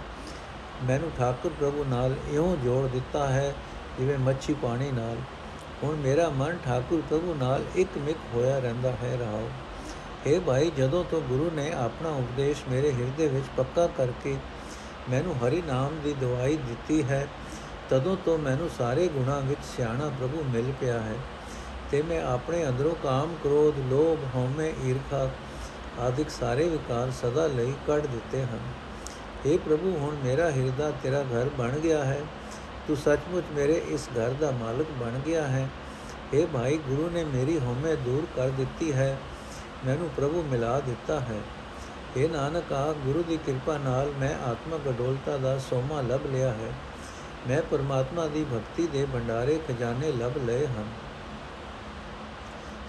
ਮੈਨੂੰ 0.84 1.12
ਠਾਕੁਰ 1.18 1.52
ਪ੍ਰਭੂ 1.60 1.86
ਨਾਲ 1.90 2.16
ਇਉਂ 2.32 2.56
ਜੋੜ 2.58 2.88
ਦਿੱਤਾ 2.88 3.28
ਹੈ 3.28 3.54
ਜਿਵੇਂ 4.00 4.18
ਮੱਛੀ 4.18 4.54
ਪਾਣੀ 4.54 4.92
ਨਾਲ, 4.92 5.16
ਹੁਣ 5.84 5.96
ਮੇਰਾ 5.96 6.30
ਮਨ 6.30 6.58
ਠਾਕੁਰ 6.66 7.02
ਪ੍ਰਭੂ 7.10 7.34
ਨਾਲ 7.34 7.64
ਇੱਕ 7.76 7.98
ਮਿਕ 7.98 8.18
ਹੋਇਆ 8.34 8.60
ਰਹਿੰਦਾ 8.60 8.92
ਹੈ, 8.92 9.18
ਰਹਾਓ। 9.20 9.50
ਇਹ 10.28 10.42
ਭਾਈ, 10.42 10.72
ਜਦੋਂ 10.78 11.04
ਤੋਂ 11.12 11.22
ਗੁਰੂ 11.22 11.52
ਨੇ 11.54 11.72
ਆਪਣਾ 11.72 12.10
ਉਪਦੇਸ਼ 12.10 12.64
ਮੇਰੇ 12.70 12.92
ਹਿਰਦੇ 12.92 13.28
ਵਿੱਚ 13.28 13.46
ਪੱਕਾ 13.58 13.88
ਕਰਕੇ 13.88 14.36
ਮੈਨੂੰ 15.10 15.36
ਹਰੀ 15.36 15.62
ਨਾਮ 15.68 16.00
ਦੀ 16.04 16.14
ਦਵਾਈ 16.14 16.56
ਦਿੱਤੀ 16.56 17.04
ਹੈ, 17.04 17.28
ਤਦੋਂ 17.90 18.18
ਤੋਂ 18.26 18.38
ਮੈਨੂੰ 18.38 18.70
ਸਾਰੇ 18.78 19.08
ਗੁਣਾਂ 19.08 19.42
ਵਿੱਚ 19.42 19.60
ਸਿਆਣਾ 19.78 20.10
ਪ੍ਰਭੂ 20.10 20.44
ਮਿਲ 20.44 20.72
ਪਿਆ 20.82 21.00
ਹੈ। 21.00 21.16
ਤੇ 21.92 22.02
ਮੈਂ 22.02 22.22
ਆਪਣੇ 22.24 22.68
ਅੰਦਰੋਂ 22.68 22.96
ਕਾਮ, 23.04 23.36
ਕ੍ਰੋਧ, 23.44 23.80
ਲੋਭ, 23.90 24.36
ਹਉਮੈ, 24.36 24.72
ਈਰਖਾ 24.86 25.30
ਆਦਿਕ 26.00 26.30
ਸਾਰੇ 26.30 26.70
ਵਿਕਾਰ 26.70 27.12
ਸਦਾ 27.12 27.48
ਲਈ 27.48 27.74
ਕੱਢ 27.88 28.02
ਦਿੱਤੇ 28.02 28.44
ਹਨ। 28.44 28.60
اے 29.46 29.58
ਪ੍ਰਭੂ, 29.58 29.98
ਹੁਣ 29.98 30.16
ਮੇਰਾ 30.24 30.52
ਹਿਰਦਾ 30.52 30.92
ਤੇਰਾ 31.04 31.22
ਘਰ 31.22 31.50
ਬਣ 31.58 31.70
ਗਿਆ 31.70 32.06
ਹੈ 32.06 32.22
ਤੂੰ 32.89 32.97
ਸੱਚਮੁੱਚ 32.97 33.45
ਮੇਰੇ 33.55 33.81
ਇਸ 33.89 34.09
ਘਰ 34.11 34.35
ਦਾ 34.41 34.51
ਮਾਲਕ 34.51 34.91
ਬਣ 35.01 35.19
ਗਿਆ 35.27 35.47
ਹੈ 35.49 35.69
اے 36.35 36.47
ਭਾਈ 36.53 36.79
ਗੁਰੂ 36.79 37.09
ਨੇ 37.11 37.25
ਮੇਰੀ 37.25 37.59
ਹਉਮੈ 37.59 37.95
ਦੂਰ 38.05 38.27
ਕਰ 38.37 38.51
ਦਿੱਤੀ 38.51 38.93
ਹੈ 38.93 39.17
ਮੈਨੂੰ 39.85 40.09
ਪ੍ਰਭੂ 40.17 40.43
ਮਿਲਾ 40.43 40.79
ਦਿੱਤਾ 40.81 41.19
ਹੈ 41.21 41.41
اے 42.17 42.29
ਨਾਨਕ 42.31 42.73
ਆ 42.73 42.93
ਗੁਰੂ 43.05 43.23
ਦੀ 43.23 43.37
ਕਿਰਪਾ 43.37 43.79
ਨਾਲ 43.79 44.13
ਮੈਂ 44.19 44.35
ਆਤਮਕ 44.45 44.89
ਅਡੋਲਤਾ 44.89 45.37
ਦਾ 45.39 45.57
ਸੋਮਾ 45.61 46.01
ਲਭ 46.01 46.27
ਲਿਆ 46.27 46.53
ਹੈ 46.53 46.73
ਮੈਂ 47.49 47.63
ਪਰਮਾਤਮਾ 47.63 48.27
ਦੀ 48.27 48.45
ਭਗਤੀ 48.45 48.87
ਦੇ 48.87 49.05
ਭੰਡਾਰੇ 49.13 49.59
ਖਜ਼ਾਨੇ 49.69 50.13
ਲਭ 50.13 50.39
ਲਏ 50.47 50.67
ਹਨ 50.67 50.87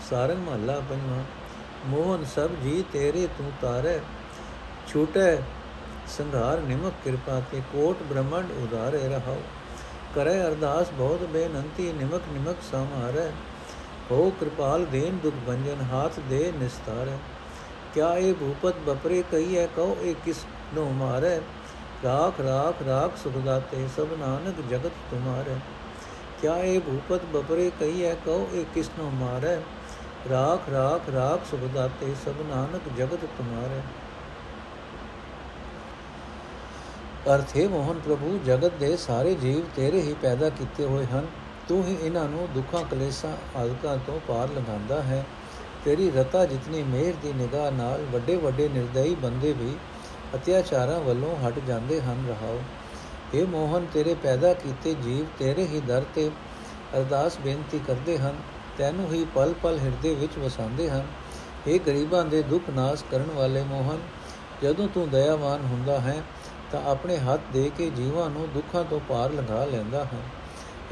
ਸਾਰੰਗ 0.10 0.40
ਮਹੱਲਾ 0.40 0.80
ਪੰਜਵਾਂ 0.90 1.24
ਮੋਹਨ 1.86 2.24
ਸਭ 2.26 2.56
ਜੀ 2.64 2.84
ਤੇਰੇ 2.94 3.28
ਤੂੰ 3.38 3.52
ਤਾਰੇ 3.62 4.00
ਛੂਟੇ 4.88 5.38
ਸੰਘਾਰ 6.10 6.62
ਨਿਮਕ 6.62 6.94
ਕਿਰਪਾ 7.04 7.40
ਤੇ 7.52 7.62
ਕੋਟ 7.72 8.04
ਬ੍ਰਹਮੰਡ 8.04 8.52
ਉਦਾਰੇ 8.54 9.08
ਰਹਾਓ 9.08 9.42
ਕਰੇ 10.15 10.41
ਅਰਦਾਸ 10.43 10.91
ਬਹੁਤ 10.91 11.23
ਬੇਨੰਤੀ 11.23 11.93
ਨਿਮਕ 11.93 12.23
ਨਿਮਕ 12.33 12.57
ਸਮਾਰੇ 12.73 13.31
ਹੋ 14.11 14.31
ਕਿਰਪਾਲ 14.41 14.85
ਦੇਨ 14.85 15.19
ਦੁਖ 15.19 15.35
ਬੰਜਨ 15.47 15.81
ਹਾਥ 15.93 16.21
ਦੇ 16.21 16.53
ਨਿਸਤਾਰੇ। 16.59 17.17
ਕਿਆ 17.95 18.15
ਇਹ 18.17 18.35
ਭੂਪਤ 18.35 18.75
ਬਪਰੇ 18.87 19.23
ਕਹੀਏ 19.31 19.67
ਕਹੋ 19.77 19.97
ਇਹ 20.03 20.15
ਕਿਸ 20.25 20.45
ਨੂੰ 20.75 20.95
ਮਾਰੇ। 20.95 21.41
ਰਾਖ 22.05 22.41
ਰਾਖ 22.41 22.83
ਰਾਖ 22.83 23.17
ਸੁਖ 23.23 23.37
ਦਾਤੇ, 23.39 23.89
ਸਭ 23.97 24.07
ਨਾਨਕ 24.19 24.55
ਜਗਤ 24.71 24.93
ਤੁਮਾਰੇ। 25.11 25.55
ਕਿਆ 26.43 26.57
ਇਹ 26.57 26.81
ਭੂਪਤ 26.81 27.25
ਬਪਰੇ 27.25 27.71
ਕਹੀਏ 27.81 28.15
ਕਹੋ 28.25 28.49
ਇਹ 28.53 28.65
ਕਿਸ 28.75 28.91
ਨੂੰ 28.99 29.13
ਮਾਰੇ। 29.13 29.57
ਰਾਖ 30.31 30.71
ਰਾਖ 30.71 31.11
ਰਾਖ 31.11 31.51
ਸੁਖ 31.51 31.61
ਦਾਤੇ, 31.75 32.15
ਸਭ 32.25 32.41
ਨਾਨਕ 32.51 32.83
ਜਗਤ 32.99 33.25
ਤੁਮਾਰੇ। 33.39 33.81
ਅਰਥੇ 37.21 37.69
ਮੋਹਨ 37.69 37.99
ਪ੍ਰਭੂ, 37.99 38.39
ਜਗਤ 38.47 38.73
ਦੇ 38.81 38.97
ਸਾਰੇ 38.97 39.35
ਜੀਵ 39.35 39.61
ਤੇਰੇ 39.77 40.01
ਹੀ 40.01 40.15
ਪੈਦਾ 40.23 40.49
ਕੀਤੇ 40.49 40.85
ਹੋਏ 40.85 41.07
ਹਨ। 41.07 41.27
ਤੂੰ 41.69 41.85
ਹੀ 41.87 41.97
ਇਹਨਾਂ 42.03 42.29
ਨੂੰ 42.29 42.49
ਦੁੱਖਾਂ, 42.55 42.85
ਕਲੇਸ਼ਾਂ 42.85 43.59
ਆਦਿਕਾਂ 43.59 43.97
ਤੋਂ 43.97 44.21
ਪਾਰ 44.29 44.49
ਲੰਘਾਉਂਦਾ 44.49 45.03
ਹੈ। 45.03 45.27
ਤੇਰੀ 45.85 46.11
ਰਤਾ 46.11 46.45
ਜਿਤਨੀ 46.47 46.83
ਮਿਹਰ 46.83 47.15
ਦੀ 47.23 47.33
ਨਿਗਾਹ 47.33 47.71
ਨਾਲ 47.71 48.05
ਵੱਡੇ 48.13 48.37
ਵੱਡੇ 48.37 48.69
ਨਿਰਦਈ 48.69 49.15
ਬੰਦੇ 49.15 49.53
ਵੀ 49.53 49.75
ਅਤਿਆਚਾਰਾਂ 50.35 51.01
ਵੱਲੋਂ 51.01 51.49
ਹਟ 51.49 51.59
ਜਾਂਦੇ 51.67 52.01
ਹਨ, 52.01 52.25
ਰਹਾਓ। 52.29 52.61
ਇਹ 53.35 53.47
ਮੋਹਨ, 53.47 53.87
ਤੇਰੇ 53.93 54.15
ਪੈਦਾ 54.15 54.55
ਕੀਤੇ 54.55 54.95
ਜੀਵ 54.95 55.27
ਤੇਰੇ 55.39 55.67
ਹੀ 55.67 55.81
ਦਰ 55.81 56.05
ਤੇ 56.15 56.31
ਅਰਦਾਸ 56.97 57.39
ਬੇਨਤੀ 57.39 57.81
ਕਰਦੇ 57.87 58.19
ਹਨ। 58.19 58.37
ਤੈਨੂੰ 58.79 59.13
ਹੀ 59.13 59.27
ਪਲ 59.35 59.55
ਪਲ 59.63 59.79
ਹਿਰਦੇ 59.79 60.15
ਵਿੱਚ 60.15 60.39
ਵਸਾਉਂਦੇ 60.39 60.91
ਹਨ। 60.91 61.07
ਇਹ 61.67 61.81
ਗਰੀਬਾਂ 61.87 62.25
ਦੇ 62.25 62.43
ਦੁੱਖ 62.43 62.65
ਨਾਸ 62.71 63.05
ਕਰਨ 63.11 63.31
ਵਾਲੇ 63.35 63.63
ਮੋਹਨ, 63.63 63.99
ਜਦੋਂ 64.63 64.89
ਤੂੰ 64.89 65.09
ਦਇਆਵਾਨ 65.11 65.65
ਹੁੰਦਾ 65.65 66.01
ਹੈ 66.01 66.23
ਤਾਂ 66.73 66.83
ਆਪਣੇ 66.83 67.17
ਹੱਥ 67.17 67.41
ਦੇ 67.53 67.71
ਕੇ 67.77 67.91
ਜੀਵਾਂ 67.91 68.31
ਨੂੰ 68.31 68.53
ਦੁੱਖਾਂ 68.53 68.85
ਤੋਂ 68.85 69.01
ਪਾਰ 69.01 69.31
ਲੰਘਾ 69.31 69.65
ਲੈਂਦਾ 69.65 70.05
ਹੈ। 70.05 70.19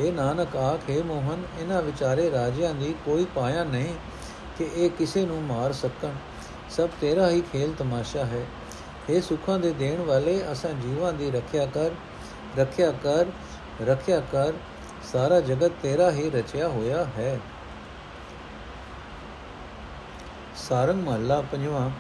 ਇਹ 0.01 0.13
ਨਾਨਕ 0.13 0.57
ਆਖੇ 0.57 1.03
ਮੋਹਨ, 1.03 1.43
ਇਹਨਾਂ 1.61 1.83
ਵਿਚਾਰੇ 1.83 2.31
ਰਾਜਿਆਂ 2.31 2.75
ਦੀ 2.75 2.95
ਕੋਈ 3.05 3.27
ਪਾਇਆ 3.35 3.65
ਨਹੀਂ 3.65 3.95
ਕਿ 4.59 4.71
ਇਹ 4.75 4.91
ਕਿਸੇ 4.91 5.27
ਨੂੰ 5.27 5.43
ਮਾਰ 5.43 5.73
ਸਕਣ। 5.73 6.13
ਸਭ 6.71 6.89
ਤੇਰਾ 7.01 7.31
ਹੀ 7.31 7.41
ਖੇਲ 7.41 7.73
ਤਮਾਸ਼ਾ 7.79 8.25
ਹੈ। 8.25 8.47
ਇਹ 9.11 9.23
ਸੁੱਖਾਂ 9.23 9.59
ਦੇ 9.59 9.73
ਦੇਣ 9.73 10.01
ਵਾਲੇ, 10.01 10.45
ਅਸਾਂ 10.53 10.71
ਜੀਵਾਂ 10.71 11.13
ਦੀ 11.13 11.31
ਰੱਖਿਆ 11.31 11.67
ਕਰ 11.67 11.91
ਰੱਖਿਆ 12.59 12.93
ਕਰ 12.93 13.27
ਰੱਖਿਆ 13.87 14.23
ਕਰ, 14.33 14.53
ਸਾਰਾ 15.13 15.41
ਜਗਤ 15.41 15.73
ਤੇਰਾ 15.83 16.11
ਹੀ 16.11 16.31
ਰਚਿਆ 16.31 16.69
ਹੋਇਆ 16.69 17.05
ਹੈ। 17.05 17.41
ਸਾਰੰਗ 20.57 21.03
ਮਹੱਲਾ 21.03 21.41
ਪੰਜਵਾਂ। 21.41 21.91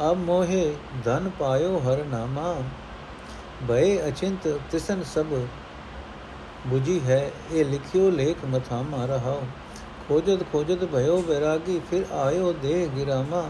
ਅਬ 0.00 0.16
ਮੋਹਿ 0.16 0.74
ਧਨ 1.04 1.30
ਪਾਇਓ 1.38 1.78
ਹਰ 1.78 2.04
ਨਾਮਾ। 2.04 2.54
ਭਏ 3.68 4.08
ਅਚਿੰਤ 4.08 4.48
ਤਿਸਨ 4.70 5.02
ਸਭ 5.02 5.26
부ਜੀ 6.72 7.00
ਹੈ, 7.00 7.30
ਇਹ 7.52 7.64
ਲਿਖਿਓ 7.64 8.10
ਲੇਖ 8.10 8.44
ਮਥਾਮਾ 8.44 9.04
ਰਹਾਓ। 9.06 9.42
ਖੋਜਤ 10.08 10.44
ਖੋਜਤ 10.52 10.84
ਭਇਓ 10.84 11.20
ਬੈਰਾਗੀ 11.22 11.80
ਫਿਰ 11.90 12.04
ਆਇਓ 12.12 12.52
ਦੇਹ 12.52 12.88
ਗਿਰਾਮਾ। 12.88 13.44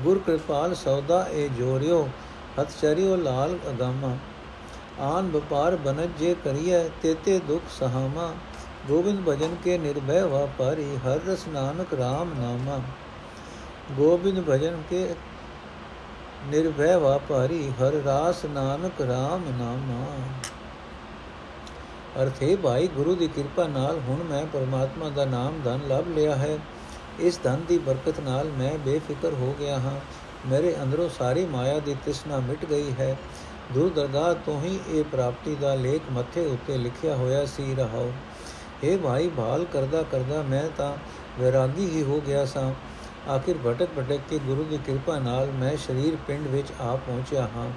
ਗੁਰ 0.00 0.18
ਕਿਰਪਾਲ 0.18 0.74
ਸੌਦਾ 0.74 1.26
ਏ 1.32 1.48
ਜੋਰਿਓ 1.48 2.08
ਹਤ 2.60 2.68
ਚਰਿਓ 2.80 3.16
ਲਾਲ 3.16 3.58
ਅਗਾਮਾ। 3.70 4.16
ਆਨ 5.00 5.30
ਵਪਾਰ 5.30 5.76
ਬਨਜ 5.76 6.10
ਜੇ 6.18 6.34
ਕਰੀਐ, 6.44 6.88
ਤੇਤੇ 7.02 7.38
ਦੁਖ 7.38 7.62
ਸਹਾਮਾ। 7.80 8.32
ਗੋਬਿੰਦ 8.88 9.24
ਭਜਨ 9.26 9.56
ਕੇ 9.64 9.78
ਨਿਰਭੈ 9.78 10.22
ਵਾਪਾਰੀ, 10.24 10.96
ਹਰ 10.96 11.20
ਰਸ 11.28 11.46
ਨਾਨਕ 11.48 11.94
RAM 11.94 12.34
ਨਾਮਾ। 12.40 12.80
ਗੋਬਿੰਦ 13.92 14.44
ਭਜਨ 14.48 14.82
ਕੇ 14.90 15.08
ਨਿਰਭੈ 16.46 16.96
ਵਾਪਾਰੀ 16.96 17.72
ਹਰ 17.80 17.92
ਰਾਸ 17.92 18.44
ਨਾਨਕ 18.44 19.00
RAM 19.00 19.58
ਨਾਮਾ। 19.58 20.04
ਅਰਥੇ 22.22 22.56
ਭਾਈ, 22.56 22.86
ਗੁਰੂ 22.86 23.14
ਦੀ 23.14 23.28
ਕਿਰਪਾ 23.28 23.66
ਨਾਲ 23.66 24.00
ਹੁਣ 24.08 24.22
ਮੈਂ 24.22 24.46
ਪਰਮਾਤਮਾ 24.46 25.08
ਦਾ 25.08 25.24
ਨਾਮ 25.24 25.60
ਧਨ 25.64 25.80
ਲੱਭ 25.88 26.08
ਲਿਆ 26.08 26.36
ਹੈ। 26.36 26.58
ਇਸ 27.20 27.40
ਧਨ 27.42 27.64
ਦੀ 27.68 27.78
ਬਰਕਤ 27.78 28.20
ਨਾਲ 28.20 28.46
ਮੈਂ 28.46 28.78
ਬੇਫਿਕਰ 28.78 29.32
ਹੋ 29.32 29.56
ਗਿਆ 29.58 29.78
ਹਾਂ। 29.78 30.00
ਮੇਰੇ 30.46 30.76
ਅੰਦਰੋਂ 30.82 31.08
ਸਾਰੀ 31.08 31.46
ਮਾਇਆ 31.46 31.78
ਦੀ 31.78 31.94
ਤ੍ਰਿਸ਼ਨਾ 31.94 32.38
ਮਿਟ 32.38 32.64
ਗਈ 32.64 32.92
ਹੈ। 33.00 33.16
ਦੂਰ 33.74 33.90
ਦਰਗਾਹ 33.90 34.34
ਤੋਂ 34.34 34.60
ਹੀ 34.62 34.78
ਇਹ 34.88 35.04
ਪ੍ਰਾਪਤੀ 35.04 35.54
ਦਾ 35.54 35.74
ਲੇਖ 35.74 36.02
ਮੱਥੇ 36.12 36.46
ਉੱਤੇ 36.46 36.78
ਲਿਖਿਆ 36.78 37.16
ਹੋਇਆ 37.16 37.44
ਸੀ 37.46 37.74
ਰਹਾਉ 37.74 38.12
ਇਹ 38.84 38.98
ਭਾਈ, 38.98 39.28
ਭਾਲ 39.28 39.64
ਕਰਦਾ 39.64 40.02
ਕਰਦਾ 40.02 40.42
ਮੈਂ 40.42 40.64
ਤਾਂ 40.76 40.92
ਵਿਰਾਗੀ 41.38 41.90
ਹੀ 41.90 42.02
ਹੋ 42.02 42.20
ਗਿਆ 42.26 42.44
ਸਾਂ। 42.44 42.72
ਆਖਿਰ 43.28 43.56
ਭਟਕ 43.66 43.88
ਭਟਕ 43.98 44.20
ਕੇ 44.28 44.38
ਗੁਰੂ 44.38 44.64
ਦੀ 44.64 44.78
ਕਿਰਪਾ 44.86 45.18
ਨਾਲ 45.18 45.46
ਮੈਂ 45.46 45.76
ਸਰੀਰ 45.76 46.16
ਪਿੰਡ 46.26 46.46
ਵਿੱਚ 46.46 46.68
ਆ 46.80 46.96
ਪਹੁੰਚਿਆ 46.96 47.48
ਹਾਂ। 47.56 47.70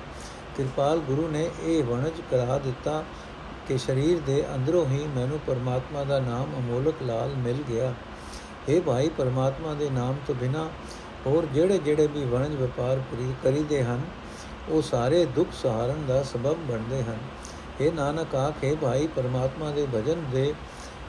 ਕਿਰਪਾਲ 0.58 1.00
ਗੁਰੂ 1.00 1.28
ਨੇ 1.28 1.50
ਇਹ 1.64 1.84
ਵਣਜ 1.84 2.22
ਕਰਾ 2.32 2.58
ਦਿੱਤਾ 2.58 3.04
ਕਿ 3.68 3.78
ਸਰੀਰ 3.78 4.20
ਦੇ 4.20 4.46
ਅੰਦਰੋਂ 4.56 4.86
ਹੀ 4.86 5.08
ਮੈਨੂੰ 5.16 5.40
ਪਰਮਾਤਮਾ 5.48 6.04
ਦਾ 6.04 6.20
ਨਾਮ 6.20 6.46
ਅਮੋਲਕ 6.58 6.96
ਲਾਲ 7.02 7.30
ਮਿਲ 7.30 7.64
ਗਿਆ। 7.70 7.94
ਇਹ 8.70 8.82
ਭਾਈ, 8.82 9.10
ਪਰਮਾਤਮਾ 9.10 9.74
ਦੇ 9.74 9.90
ਨਾਮ 9.90 10.16
ਤੋਂ 10.28 10.36
ਬਿਨਾ 10.36 10.70
ਹੋਰ 11.26 11.46
ਜਿਹੜੇ 11.46 11.78
ਜਿਹੜੇ 11.78 12.08
ਵੀ 12.08 12.24
ਵਣਜ 12.24 12.56
ਵਪਾਰ 12.56 13.02
ਕਰੀਦੇ 13.44 13.84
ਹਨ, 13.84 14.02
ਉਹ 14.70 14.82
ਸਾਰੇ 14.82 15.26
ਦੁੱਖ 15.26 15.50
ਸਹਾਰਨ 15.64 16.06
ਦਾ 16.08 16.24
ਸਬਬ 16.24 16.58
ਬਣਦੇ 16.70 17.04
ਹਨ। 17.04 17.18
ਇਹ 17.82 17.92
ਨਾਨਕ 17.94 18.36
ਆਖੇ 18.36 18.76
ਭਾਈ, 18.82 19.08
ਪਰਮਾਤਮਾ 19.08 19.72
ਦੇ 19.72 19.88
ਭਜਨ 19.96 20.24
ਦੇ 20.32 20.54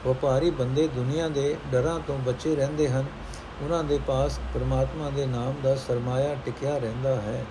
ਵਪਾਰੀ 0.07 0.49
ਬੰਦੇ 0.49 0.87
ਦੁਨੀਆ 0.87 1.27
ਦੇ 1.27 1.57
ਡਰਾਂ 1.71 1.99
ਤੋਂ 2.07 2.19
ਬਚੇ 2.19 2.55
ਰਹਿੰਦੇ 2.55 2.89
ਹਨ। 2.89 3.05
ਉਹਨਾਂ 3.63 3.83
ਦੇ 3.83 3.99
ਪਾਸ 4.07 4.39
ਪਰਮਾਤਮਾ 4.53 5.09
ਦੇ 5.09 5.25
ਨਾਮ 5.25 5.53
ਦਾ 5.63 5.75
ਸਰਮਾਇਆ 5.75 6.35
ਟਿਕਿਆ 6.45 6.77
ਰਹਿੰਦਾ 6.77 7.15
ਹੈ। 7.15 7.45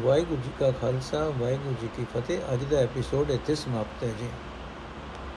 ਵਾਹਿਗੁਰੂ 0.00 0.42
ਜੀ 0.42 0.50
ਕਾ 0.60 0.70
ਖਾਲਸਾ, 0.70 1.32
ਵਾਹਿਗੁਰੂ 1.38 1.74
ਜੀ 1.80 1.88
ਕੀ 1.96 2.06
ਫਤਿਹ। 2.14 2.40
ਅੱਜ 2.52 2.64
ਦਾ 2.64 2.78
ਐਪੀਸੋਡ 2.78 3.30
ਇੱਥੇ 3.30 3.54
ਸਮਾਪਤ 3.54 4.04
ਹੈ 4.04 4.08
ਜੀ। 4.08 4.28